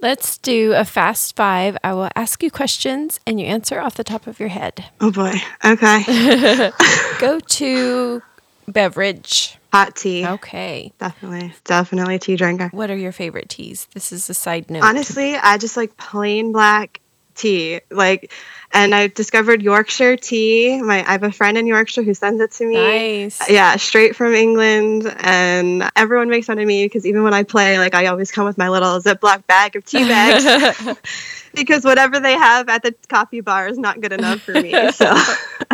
Let's 0.00 0.38
do 0.38 0.74
a 0.74 0.84
fast 0.84 1.34
five. 1.34 1.76
I 1.82 1.92
will 1.94 2.08
ask 2.14 2.42
you 2.42 2.50
questions 2.50 3.18
and 3.26 3.40
you 3.40 3.46
answer 3.46 3.80
off 3.80 3.94
the 3.96 4.04
top 4.04 4.26
of 4.26 4.38
your 4.38 4.50
head. 4.50 4.84
Oh 5.00 5.10
boy, 5.10 5.32
okay, 5.64 6.04
Go 7.18 7.40
to 7.40 8.22
beverage. 8.68 9.56
hot 9.72 9.96
tea, 9.96 10.24
Okay. 10.26 10.92
definitely, 10.98 11.52
definitely 11.64 12.14
a 12.16 12.18
tea 12.18 12.36
drinker. 12.36 12.68
What 12.72 12.90
are 12.90 12.96
your 12.96 13.12
favorite 13.12 13.48
teas? 13.48 13.88
This 13.94 14.12
is 14.12 14.28
a 14.30 14.34
side 14.34 14.70
note. 14.70 14.84
Honestly, 14.84 15.34
I 15.36 15.58
just 15.58 15.76
like 15.76 15.96
plain 15.96 16.52
black 16.52 17.00
tea. 17.34 17.80
Like, 17.90 18.32
and 18.74 18.94
I 18.94 19.06
discovered 19.06 19.62
Yorkshire 19.62 20.16
tea. 20.16 20.82
My 20.82 21.08
I 21.08 21.12
have 21.12 21.22
a 21.22 21.32
friend 21.32 21.56
in 21.56 21.66
Yorkshire 21.66 22.02
who 22.02 22.12
sends 22.12 22.40
it 22.40 22.50
to 22.52 22.66
me. 22.66 22.74
Nice. 22.74 23.48
Yeah, 23.48 23.76
straight 23.76 24.16
from 24.16 24.34
England, 24.34 25.06
and 25.18 25.88
everyone 25.96 26.28
makes 26.28 26.48
fun 26.48 26.58
of 26.58 26.66
me 26.66 26.84
because 26.84 27.06
even 27.06 27.22
when 27.22 27.32
I 27.32 27.44
play, 27.44 27.78
like 27.78 27.94
I 27.94 28.06
always 28.06 28.30
come 28.32 28.44
with 28.44 28.58
my 28.58 28.68
little 28.68 29.00
Ziploc 29.00 29.46
bag 29.46 29.76
of 29.76 29.84
tea 29.84 30.06
bags 30.06 30.98
because 31.54 31.84
whatever 31.84 32.18
they 32.20 32.32
have 32.32 32.68
at 32.68 32.82
the 32.82 32.94
coffee 33.08 33.40
bar 33.40 33.68
is 33.68 33.78
not 33.78 34.00
good 34.00 34.12
enough 34.12 34.40
for 34.40 34.52
me. 34.52 34.90
So, 34.90 35.14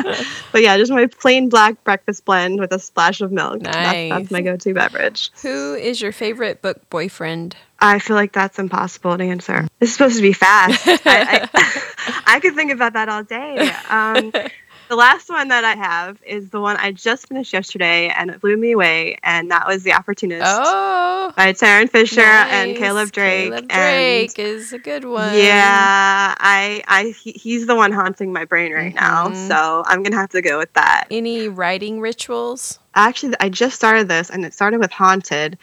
but 0.53 0.63
yeah, 0.63 0.77
just 0.77 0.93
my 0.93 1.07
plain 1.07 1.49
black 1.49 1.83
breakfast 1.85 2.25
blend 2.25 2.61
with 2.61 2.73
a 2.73 2.79
splash 2.79 3.21
of 3.23 3.33
milk. 3.33 3.63
That's, 3.63 3.77
Nice. 3.77 4.11
that's 4.11 4.31
my 4.31 4.43
go-to 4.43 4.75
beverage. 4.75 5.31
Who 5.43 5.75
is 5.75 6.01
your 6.01 6.13
favorite 6.13 6.61
book 6.61 6.89
boyfriend? 6.91 7.57
I 7.81 7.99
feel 7.99 8.15
like 8.17 8.33
that's 8.33 8.59
impossible 8.59 9.17
to 9.17 9.25
answer. 9.25 9.67
This 9.79 9.89
is 9.89 9.95
supposed 9.95 10.17
to 10.17 10.23
be 10.23 10.35
fast. 10.35 10.87
I, 10.87 11.49
I, 11.55 11.83
I 12.27 12.39
could 12.41 12.55
think 12.55 12.73
about 12.73 12.93
that 12.95 13.09
all 13.09 13.23
day. 13.23 13.71
Um, 13.89 14.31
the 14.89 14.97
last 14.97 15.29
one 15.29 15.49
that 15.49 15.65
I 15.65 15.75
have 15.75 16.21
is 16.27 16.51
the 16.51 16.61
one 16.61 16.77
I 16.77 16.93
just 16.93 17.29
finished 17.29 17.53
yesterday, 17.53 18.09
and 18.09 18.31
it 18.31 18.41
blew 18.41 18.57
me 18.57 18.73
away, 18.73 19.19
and 19.23 19.51
that 19.51 19.67
was 19.67 19.83
The 19.83 19.93
Opportunist 19.93 20.45
Oh, 20.47 21.33
by 21.37 21.53
Tarryn 21.53 21.89
Fisher 21.91 22.21
and. 22.21 22.77
Caleb 22.77 23.13
Drake. 23.13 23.51
Caleb 23.51 23.67
and 23.71 24.29
Drake 24.33 24.39
is 24.39 24.73
a 24.73 24.79
good 24.79 25.05
one. 25.05 25.37
yeah, 25.37 26.35
I, 26.39 26.83
I, 26.89 27.15
he, 27.21 27.33
he's 27.33 27.67
the 27.67 27.75
one 27.77 27.93
haunting 27.93 28.33
my 28.33 28.45
brain 28.45 28.73
right 28.73 28.95
now, 28.95 29.29
Mhm. 29.29 29.49
so 29.49 29.83
I'm 29.87 30.03
gonna 30.03 30.17
have 30.17 30.31
to 30.31 30.43
go 30.43 30.59
with 30.59 30.73
that. 30.75 31.07
Any 31.11 31.49
writing 31.49 32.01
rituals? 32.01 32.79
Actually, 32.95 33.35
I 33.41 33.49
just 33.49 33.77
started 33.77 34.09
this, 34.09 34.31
and 34.31 34.45
it 34.45 34.55
started 34.55 34.81
with 34.81 34.91
haunted. 34.93 35.59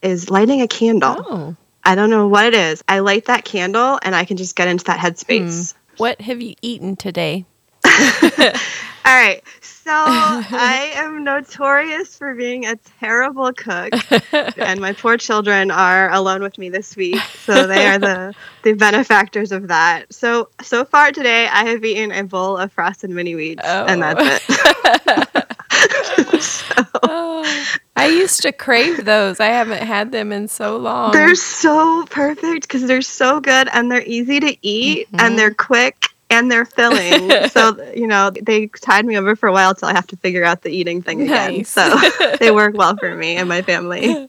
Is 0.00 0.30
lighting 0.30 0.60
a 0.62 0.68
candle. 0.68 1.16
Oh. 1.18 1.56
I 1.82 1.96
don't 1.96 2.08
know 2.08 2.28
what 2.28 2.44
it 2.46 2.54
is. 2.54 2.84
I 2.86 3.00
light 3.00 3.24
that 3.24 3.44
candle 3.44 3.98
and 4.02 4.14
I 4.14 4.24
can 4.26 4.36
just 4.36 4.54
get 4.54 4.68
into 4.68 4.84
that 4.84 5.00
headspace. 5.00 5.74
What 5.98 6.20
have 6.22 6.40
you 6.40 6.54
eaten 6.62 6.96
today? 6.96 7.44
All 7.84 9.14
right. 9.14 9.42
So 9.60 9.92
I 9.94 10.92
am 10.96 11.24
notorious 11.24 12.14
for 12.16 12.34
being 12.34 12.66
a 12.66 12.76
terrible 13.00 13.52
cook, 13.52 13.92
and 14.58 14.80
my 14.80 14.92
poor 14.92 15.16
children 15.16 15.70
are 15.70 16.12
alone 16.12 16.42
with 16.42 16.58
me 16.58 16.68
this 16.68 16.94
week, 16.94 17.18
so 17.44 17.66
they 17.66 17.86
are 17.86 17.98
the 17.98 18.34
the 18.62 18.74
benefactors 18.74 19.50
of 19.50 19.68
that. 19.68 20.12
So 20.12 20.50
so 20.60 20.84
far 20.84 21.10
today, 21.10 21.46
I 21.48 21.64
have 21.70 21.82
eaten 21.84 22.12
a 22.12 22.22
bowl 22.24 22.58
of 22.58 22.70
frosted 22.72 23.08
mini 23.10 23.34
wheats, 23.34 23.64
and 23.64 24.04
Oh. 24.04 24.14
that's 24.14 24.44
it. 24.48 26.27
Oh, 27.02 27.66
I 27.96 28.06
used 28.08 28.42
to 28.42 28.52
crave 28.52 29.04
those. 29.04 29.40
I 29.40 29.46
haven't 29.46 29.82
had 29.82 30.12
them 30.12 30.32
in 30.32 30.48
so 30.48 30.76
long. 30.76 31.12
They're 31.12 31.34
so 31.34 32.04
perfect 32.10 32.62
because 32.62 32.86
they're 32.86 33.02
so 33.02 33.40
good 33.40 33.68
and 33.72 33.90
they're 33.90 34.02
easy 34.02 34.40
to 34.40 34.56
eat 34.62 35.10
Mhm. 35.12 35.20
and 35.20 35.38
they're 35.38 35.54
quick 35.54 36.06
and 36.30 36.50
they're 36.50 36.64
filling. 36.66 37.30
so, 37.50 37.76
you 37.96 38.06
know, 38.06 38.30
they 38.30 38.66
tied 38.66 39.06
me 39.06 39.16
over 39.16 39.34
for 39.36 39.48
a 39.48 39.52
while 39.52 39.74
till 39.74 39.88
I 39.88 39.94
have 39.94 40.06
to 40.08 40.16
figure 40.16 40.44
out 40.44 40.62
the 40.62 40.70
eating 40.70 41.02
thing 41.02 41.22
again. 41.22 41.64
So 41.64 41.96
they 42.40 42.50
work 42.50 42.74
well 42.76 42.96
for 42.96 43.14
me 43.14 43.36
and 43.36 43.48
my 43.48 43.62
family. 43.62 44.28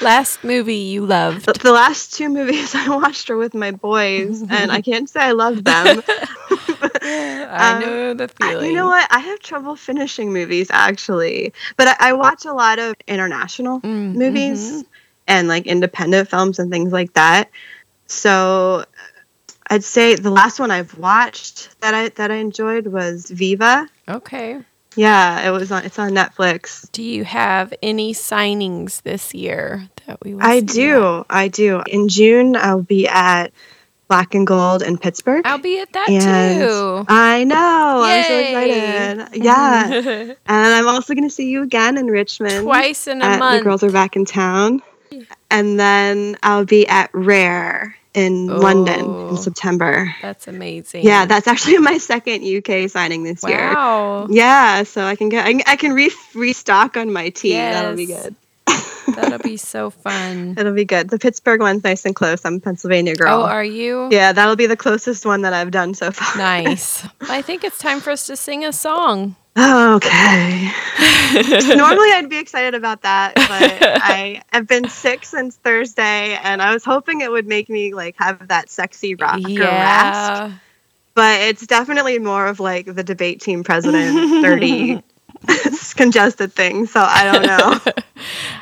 Last 0.00 0.42
movie 0.44 0.74
you 0.76 1.04
loved. 1.06 1.44
The, 1.46 1.52
the 1.52 1.72
last 1.72 2.14
two 2.14 2.28
movies 2.28 2.74
I 2.74 2.88
watched 2.88 3.30
are 3.30 3.36
with 3.36 3.54
my 3.54 3.70
boys 3.70 4.42
and 4.50 4.72
I 4.72 4.80
can't 4.80 5.08
say 5.08 5.20
I 5.20 5.32
loved 5.32 5.64
them. 5.64 6.02
I 7.02 7.72
Um, 7.72 7.80
know 7.80 8.14
the 8.14 8.30
I- 8.40 8.48
feeling. 8.48 8.70
you 8.70 8.74
know 8.76 8.86
what? 8.86 9.06
I 9.10 9.18
have 9.18 9.38
trouble 9.40 9.76
finishing 9.76 10.32
movies 10.32 10.68
actually, 10.70 11.52
but 11.76 11.88
I, 11.88 11.96
I 12.10 12.12
watch 12.14 12.44
a 12.46 12.52
lot 12.52 12.78
of 12.78 12.94
international 13.06 13.80
Mm, 13.80 14.14
movies 14.14 14.58
mhm. 14.58 14.86
and 15.28 15.48
like 15.48 15.66
independent 15.66 16.28
films 16.28 16.58
and 16.58 16.70
things 16.70 16.92
like 16.92 17.12
that. 17.14 17.50
So 18.06 18.84
I'd 19.68 19.84
say 19.84 20.14
the 20.16 20.30
last 20.30 20.58
one 20.58 20.70
I've 20.70 20.96
watched 20.98 21.78
that 21.80 21.94
I 21.94 22.08
that 22.10 22.30
I 22.30 22.36
enjoyed 22.36 22.86
was 22.86 23.30
Viva. 23.30 23.88
Okay. 24.08 24.58
Yeah, 24.96 25.46
it 25.46 25.50
was 25.50 25.70
on 25.70 25.84
it's 25.84 25.98
on 25.98 26.10
Netflix. 26.10 26.90
Do 26.92 27.02
you 27.02 27.24
have 27.24 27.72
any 27.82 28.12
signings 28.12 29.02
this 29.02 29.32
year 29.34 29.88
that 30.06 30.22
we 30.24 30.34
will 30.34 30.42
I 30.42 30.60
do. 30.60 31.24
I 31.30 31.48
do. 31.48 31.82
In 31.86 32.08
June 32.08 32.56
I'll 32.56 32.82
be 32.82 33.06
at 33.08 33.52
Black 34.08 34.34
and 34.34 34.44
Gold 34.44 34.82
in 34.82 34.98
Pittsburgh. 34.98 35.42
I'll 35.46 35.58
be 35.58 35.78
at 35.78 35.92
that 35.92 36.08
And 36.10 36.60
too. 36.60 37.04
I 37.08 37.44
know. 37.44 38.02
I'm 38.04 38.24
so 38.24 38.32
Yay. 38.32 39.20
excited. 39.20 39.28
Yeah. 39.44 39.84
and 40.46 40.74
I'm 40.74 40.88
also 40.88 41.14
going 41.14 41.28
to 41.28 41.32
see 41.32 41.48
you 41.48 41.62
again 41.62 41.96
in 41.96 42.06
Richmond. 42.08 42.64
Twice 42.64 43.06
in 43.06 43.22
a 43.22 43.38
month. 43.38 43.60
The 43.60 43.64
Girls 43.64 43.84
Are 43.84 43.90
Back 43.92 44.16
in 44.16 44.24
Town. 44.24 44.82
And 45.48 45.78
then 45.78 46.36
I'll 46.42 46.64
be 46.64 46.88
at 46.88 47.10
Rare 47.14 47.96
in 48.14 48.48
London 48.48 49.00
Oh. 49.06 49.28
in 49.30 49.36
September. 49.36 50.14
That's 50.20 50.48
amazing. 50.48 51.04
Yeah, 51.04 51.26
that's 51.26 51.46
actually 51.46 51.78
my 51.90 51.98
second 51.98 52.42
UK 52.44 52.90
signing 52.90 53.22
this 53.22 53.42
year. 53.46 53.72
wow. 53.72 54.26
Yeah, 54.28 54.82
so 54.82 55.04
I 55.04 55.14
can 55.16 55.28
get 55.28 55.46
I, 55.46 55.60
I 55.66 55.76
can 55.76 55.92
re- 55.92 56.10
restock 56.34 56.96
on 56.96 57.12
my 57.12 57.28
tea. 57.30 57.54
That'll 57.54 57.94
be 57.96 58.06
good. 58.06 58.34
That'll 59.14 59.38
be 59.38 59.56
so 59.56 59.90
fun. 59.90 60.54
It'll 60.58 60.74
be 60.74 60.84
good. 60.84 61.10
The 61.10 61.18
Pittsburgh 61.18 61.60
one's 61.60 61.84
nice 61.84 62.04
and 62.04 62.14
close. 62.14 62.44
I'm 62.44 62.54
a 62.54 62.60
Pennsylvania 62.60 63.14
girl. 63.14 63.42
Oh, 63.42 63.46
are 63.46 63.64
you? 63.64 64.08
yeah, 64.10 64.32
that'll 64.32 64.56
be 64.56 64.66
the 64.66 64.76
closest 64.76 65.26
one 65.26 65.42
that 65.42 65.52
I've 65.52 65.70
done 65.70 65.94
so 65.94 66.10
far. 66.10 66.36
Nice. 66.36 67.06
I 67.22 67.42
think 67.42 67.64
it's 67.64 67.78
time 67.78 68.00
for 68.00 68.10
us 68.10 68.26
to 68.26 68.36
sing 68.36 68.64
a 68.64 68.72
song. 68.72 69.36
Okay. 69.58 70.70
Normally 71.76 72.12
I'd 72.12 72.28
be 72.30 72.38
excited 72.38 72.74
about 72.74 73.02
that, 73.02 73.34
but 73.34 74.00
I 74.02 74.42
have 74.52 74.66
been 74.66 74.88
sick 74.88 75.24
since 75.24 75.56
Thursday, 75.56 76.38
and 76.42 76.62
I 76.62 76.72
was 76.72 76.84
hoping 76.84 77.20
it 77.20 77.30
would 77.30 77.46
make 77.46 77.68
me 77.68 77.92
like 77.92 78.14
have 78.18 78.48
that 78.48 78.70
sexy 78.70 79.16
rocker 79.16 79.42
rasp. 79.48 80.54
But 81.14 81.40
it's 81.40 81.66
definitely 81.66 82.18
more 82.20 82.46
of 82.46 82.60
like 82.60 82.86
the 82.86 83.02
debate 83.02 83.40
team 83.40 83.64
president, 83.64 84.42
dirty, 84.42 85.02
congested 85.96 86.52
thing. 86.52 86.86
So 86.86 87.00
I 87.00 87.32
don't 87.32 87.46
know. 87.46 88.02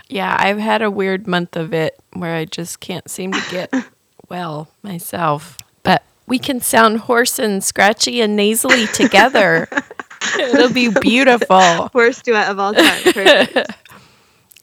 Yeah, 0.09 0.35
I've 0.39 0.59
had 0.59 0.83
a 0.83 0.91
weird 0.91 1.27
month 1.27 1.57
of 1.57 1.75
it 1.75 1.99
where 2.15 2.35
I 2.35 2.45
just 2.47 2.81
can't 2.81 3.09
seem 3.11 3.33
to 3.33 3.43
get 3.51 3.73
well 4.29 4.69
myself. 4.83 5.57
But 5.83 6.03
we 6.27 6.39
can 6.39 6.61
sound 6.61 7.01
hoarse 7.01 7.39
and 7.39 7.63
scratchy 7.63 8.21
and 8.21 8.35
nasally 8.37 8.87
together. 8.89 9.69
It'll 10.39 10.73
be 10.73 10.91
beautiful. 10.91 11.91
Worst 11.95 12.25
duet 12.25 12.51
of 12.51 12.59
all 12.59 12.73
time. 12.75 13.03
Perfect. 13.13 13.71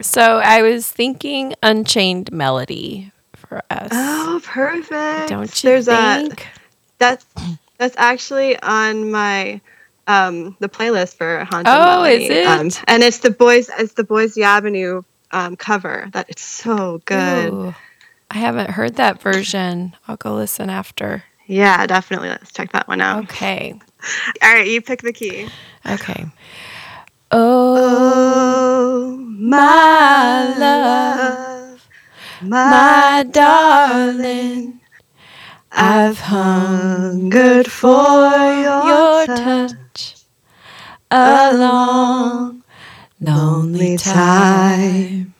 So 0.02 0.38
I 0.44 0.62
was 0.62 0.90
thinking 0.90 1.54
Unchained 1.62 2.30
Melody 2.32 3.12
for 3.34 3.62
us. 3.70 3.88
Oh, 3.92 4.40
perfect. 4.44 5.28
Don't 5.30 5.62
you 5.64 5.70
There's 5.70 5.86
think? 5.86 6.42
a 6.42 6.46
that's 6.98 7.24
that's 7.78 7.94
actually 7.96 8.60
on 8.60 9.10
my 9.10 9.60
um 10.06 10.54
the 10.60 10.68
playlist 10.68 11.16
for 11.16 11.44
Haunted 11.44 11.72
Oh, 11.72 12.02
Melody. 12.02 12.24
is 12.24 12.30
it? 12.30 12.46
Um, 12.46 12.70
and 12.88 13.02
it's 13.02 13.18
the 13.20 13.30
boys 13.30 13.70
it's 13.78 13.94
the 13.94 14.04
Boyce 14.04 14.36
Avenue 14.36 15.02
um 15.32 15.56
cover. 15.56 16.08
That 16.12 16.28
it's 16.30 16.42
so 16.42 17.00
good. 17.04 17.52
Ooh, 17.52 17.74
I 18.30 18.38
haven't 18.38 18.70
heard 18.70 18.96
that 18.96 19.20
version. 19.22 19.94
I'll 20.08 20.16
go 20.16 20.34
listen 20.34 20.70
after. 20.70 21.24
Yeah, 21.46 21.86
definitely. 21.86 22.28
Let's 22.28 22.52
check 22.52 22.72
that 22.72 22.88
one 22.88 23.00
out. 23.00 23.24
Okay. 23.24 23.74
All 24.42 24.52
right, 24.54 24.66
you 24.66 24.80
pick 24.82 25.02
the 25.02 25.12
key. 25.12 25.48
Okay. 25.88 26.26
Oh, 27.30 27.76
Oh, 27.78 29.16
my 29.16 30.54
love, 30.58 31.88
my 32.40 33.26
darling, 33.30 34.80
I've 35.72 36.18
hungered 36.20 37.70
for 37.70 38.30
your, 38.30 38.86
your 38.86 39.26
touch. 39.26 39.72
touch 39.76 40.16
a 41.10 41.56
long, 41.56 42.62
lonely 43.20 43.96
time 43.96 45.34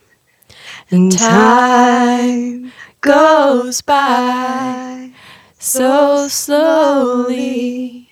and 0.89 1.11
time 1.11 2.71
goes 3.01 3.81
by 3.81 5.11
so 5.59 6.27
slowly, 6.27 8.09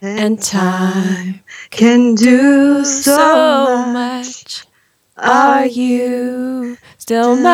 and 0.00 0.42
time 0.42 1.40
can 1.70 2.14
do 2.14 2.84
so 2.84 3.86
much. 3.86 4.66
Are 5.16 5.66
you 5.66 6.76
still 6.98 7.36
mine? 7.36 7.44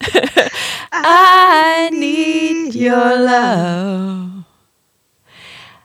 I 0.92 1.90
need 1.92 2.74
your 2.74 2.94
love. 2.94 4.35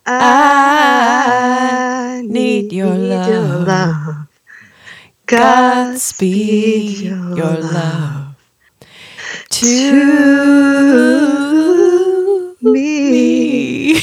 I 0.05 1.41
need 2.25 2.73
your 2.73 2.95
love. 2.95 3.67
love. 3.67 4.27
Godspeed 5.27 6.97
your 7.37 7.57
love 7.61 8.35
to 9.49 9.93
me. 12.61 13.93
me. 13.93 14.01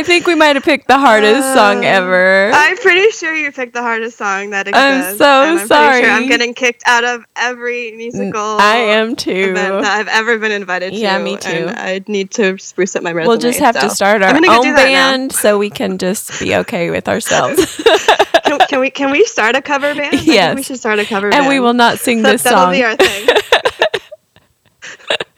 I 0.00 0.02
think 0.02 0.26
we 0.26 0.34
might 0.34 0.56
have 0.56 0.64
picked 0.64 0.88
the 0.88 0.98
hardest 0.98 1.52
song 1.52 1.78
um, 1.78 1.84
ever. 1.84 2.50
I'm 2.54 2.78
pretty 2.78 3.10
sure 3.10 3.34
you 3.34 3.52
picked 3.52 3.74
the 3.74 3.82
hardest 3.82 4.16
song 4.16 4.48
that 4.50 4.66
exists. 4.66 4.80
I'm 4.80 5.16
so 5.18 5.42
and 5.42 5.58
I'm 5.60 5.66
sorry. 5.66 6.00
Sure 6.00 6.10
I'm 6.10 6.26
getting 6.26 6.54
kicked 6.54 6.82
out 6.86 7.04
of 7.04 7.26
every 7.36 7.92
musical 7.92 8.40
I 8.40 8.76
am 8.76 9.14
too. 9.14 9.30
event 9.30 9.82
that 9.82 9.98
I've 10.00 10.08
ever 10.08 10.38
been 10.38 10.52
invited 10.52 10.94
to. 10.94 10.98
Yeah, 10.98 11.22
me 11.22 11.36
too. 11.36 11.50
And 11.50 11.70
I 11.78 12.00
need 12.08 12.30
to 12.32 12.56
spruce 12.56 12.96
up 12.96 13.02
my 13.02 13.12
resume. 13.12 13.28
We'll 13.28 13.36
just 13.36 13.58
have 13.58 13.78
to 13.78 13.90
start 13.90 14.22
our 14.22 14.34
own 14.34 14.40
do 14.40 14.48
that 14.48 14.62
now. 14.90 15.10
band 15.10 15.32
so 15.32 15.58
we 15.58 15.68
can 15.68 15.98
just 15.98 16.40
be 16.40 16.56
okay 16.56 16.88
with 16.90 17.06
ourselves. 17.06 17.82
Can, 18.50 18.58
can 18.68 18.80
we 18.80 18.90
can 18.90 19.10
we 19.12 19.24
start 19.26 19.54
a 19.54 19.62
cover 19.62 19.94
band? 19.94 20.22
Yes. 20.26 20.56
we 20.56 20.62
should 20.64 20.78
start 20.78 20.98
a 20.98 21.04
cover 21.04 21.30
band. 21.30 21.42
and 21.44 21.48
we 21.48 21.60
will 21.60 21.72
not 21.74 22.00
sing 22.00 22.22
That, 22.22 22.32
this 22.32 22.42
that'll 22.42 22.58
song. 22.64 22.72
be 22.72 22.82
our 22.82 22.96
thing. 22.96 23.28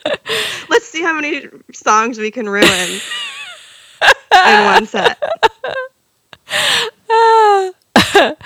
Let's 0.71 0.87
see 0.89 1.03
how 1.03 1.13
many 1.15 1.43
songs 1.75 2.19
we 2.19 2.31
can 2.31 2.49
ruin 2.49 3.01
in 4.47 4.65
one 4.65 4.87
set. 4.87 5.23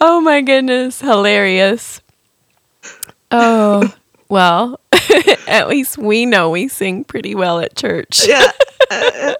oh 0.00 0.20
my 0.20 0.40
goodness, 0.40 1.00
hilarious. 1.00 2.00
Oh, 3.30 3.92
well, 4.28 4.80
at 5.46 5.68
least 5.68 5.98
we 5.98 6.26
know 6.26 6.50
we 6.50 6.68
sing 6.68 7.04
pretty 7.04 7.34
well 7.34 7.60
at 7.60 7.76
church. 7.76 8.26
Yeah. 8.26 8.50
Uh, 8.90 9.34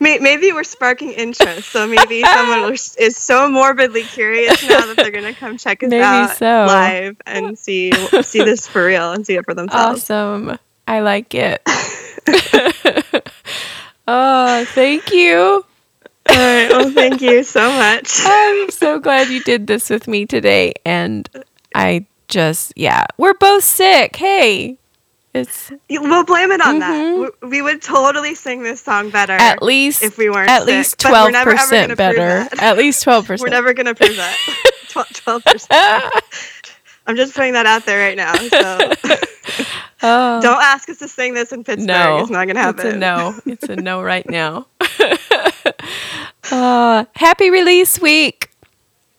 maybe 0.00 0.52
we're 0.52 0.64
sparking 0.64 1.10
interest. 1.12 1.68
So 1.70 1.86
maybe 1.86 2.22
someone 2.22 2.72
is 2.98 3.16
so 3.16 3.48
morbidly 3.48 4.02
curious 4.02 4.62
now 4.68 4.86
that 4.86 4.96
they're 4.96 5.10
going 5.10 5.32
to 5.32 5.38
come 5.38 5.56
check 5.58 5.82
us 5.82 5.90
Maybe 5.90 6.02
out 6.02 6.36
so. 6.36 6.66
live 6.66 7.16
and 7.26 7.58
see 7.58 7.90
see 8.22 8.44
this 8.44 8.68
for 8.68 8.86
real 8.86 9.12
and 9.12 9.26
see 9.26 9.34
it 9.34 9.44
for 9.44 9.54
themselves. 9.54 10.08
Awesome. 10.10 10.58
I 10.86 11.00
like 11.00 11.34
it. 11.34 11.62
Oh, 14.08 14.64
thank 14.66 15.10
you. 15.12 15.64
All 16.30 16.36
right. 16.36 16.68
Well, 16.70 16.90
thank 16.90 17.20
you 17.20 17.42
so 17.44 17.70
much. 17.70 18.10
I'm 18.24 18.70
so 18.70 18.98
glad 18.98 19.28
you 19.28 19.42
did 19.42 19.66
this 19.66 19.90
with 19.90 20.08
me 20.08 20.24
today. 20.26 20.72
And 20.86 21.28
I 21.74 22.06
just, 22.28 22.72
yeah, 22.76 23.04
we're 23.18 23.34
both 23.34 23.62
sick. 23.64 24.16
Hey, 24.16 24.78
it's 25.34 25.70
We'll 25.90 26.24
blame 26.24 26.50
it 26.52 26.60
on 26.60 26.76
Mhm. 26.76 26.80
that. 27.40 27.48
We- 27.48 27.60
would 27.62 27.82
totally 27.82 28.34
sing 28.34 28.62
this 28.62 28.80
song 28.80 29.10
better 29.10 29.32
at 29.34 29.62
least 29.62 30.02
if 30.02 30.16
we 30.16 30.30
weren't 30.30 30.48
at 30.50 30.60
sick, 30.60 30.66
least 30.68 30.98
twelve 30.98 31.32
never, 31.32 31.50
ever 31.50 31.56
gonna 31.56 31.62
percent 31.62 31.86
prove 31.88 31.98
better. 31.98 32.48
At 32.60 32.76
least 32.76 33.04
12%. 33.04 33.40
We're 33.42 33.48
never 33.48 33.72
going 33.74 33.86
to 33.86 33.94
prove 33.94 34.16
that. 34.16 34.36
12 35.12 35.44
percent. 35.44 36.04
I'm 37.06 37.16
just 37.16 37.34
putting 37.34 37.52
that 37.52 37.66
out 37.66 37.84
there 37.86 37.98
right 37.98 38.16
now. 38.16 38.34
So 38.34 38.48
oh, 40.02 40.40
don't 40.40 40.62
ask 40.62 40.88
us 40.88 40.98
to 40.98 41.08
sing 41.08 41.34
this 41.34 41.52
in 41.52 41.64
Pittsburgh. 41.64 41.86
no, 41.86 42.18
It's 42.20 42.30
not 42.30 42.46
going 42.46 42.56
to 42.56 42.62
happen. 42.62 42.86
It's 42.86 42.94
a 42.94 42.98
no. 42.98 43.34
It's 43.46 43.64
a 43.64 43.76
no 43.76 44.02
right 44.02 44.28
now. 44.28 44.66
uh, 46.50 47.04
happy 47.14 47.50
release 47.50 48.00
week. 48.00 48.50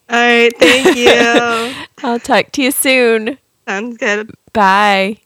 All 0.09 0.17
right. 0.17 0.51
Thank 0.57 0.97
you. 0.97 1.85
I'll 2.03 2.19
talk 2.19 2.51
to 2.53 2.61
you 2.63 2.71
soon. 2.71 3.37
Sounds 3.67 3.97
good. 3.97 4.31
Bye. 4.53 5.17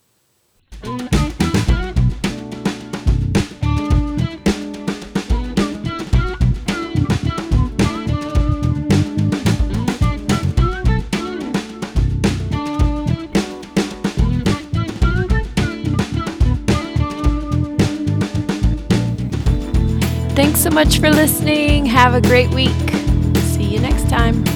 So 20.60 20.70
much 20.70 21.00
for 21.00 21.10
listening. 21.10 21.86
Have 21.86 22.16
a 22.16 22.20
great 22.20 22.54
week. 22.54 22.76
See 23.38 23.64
you 23.64 23.80
next 23.80 24.10
time. 24.10 24.49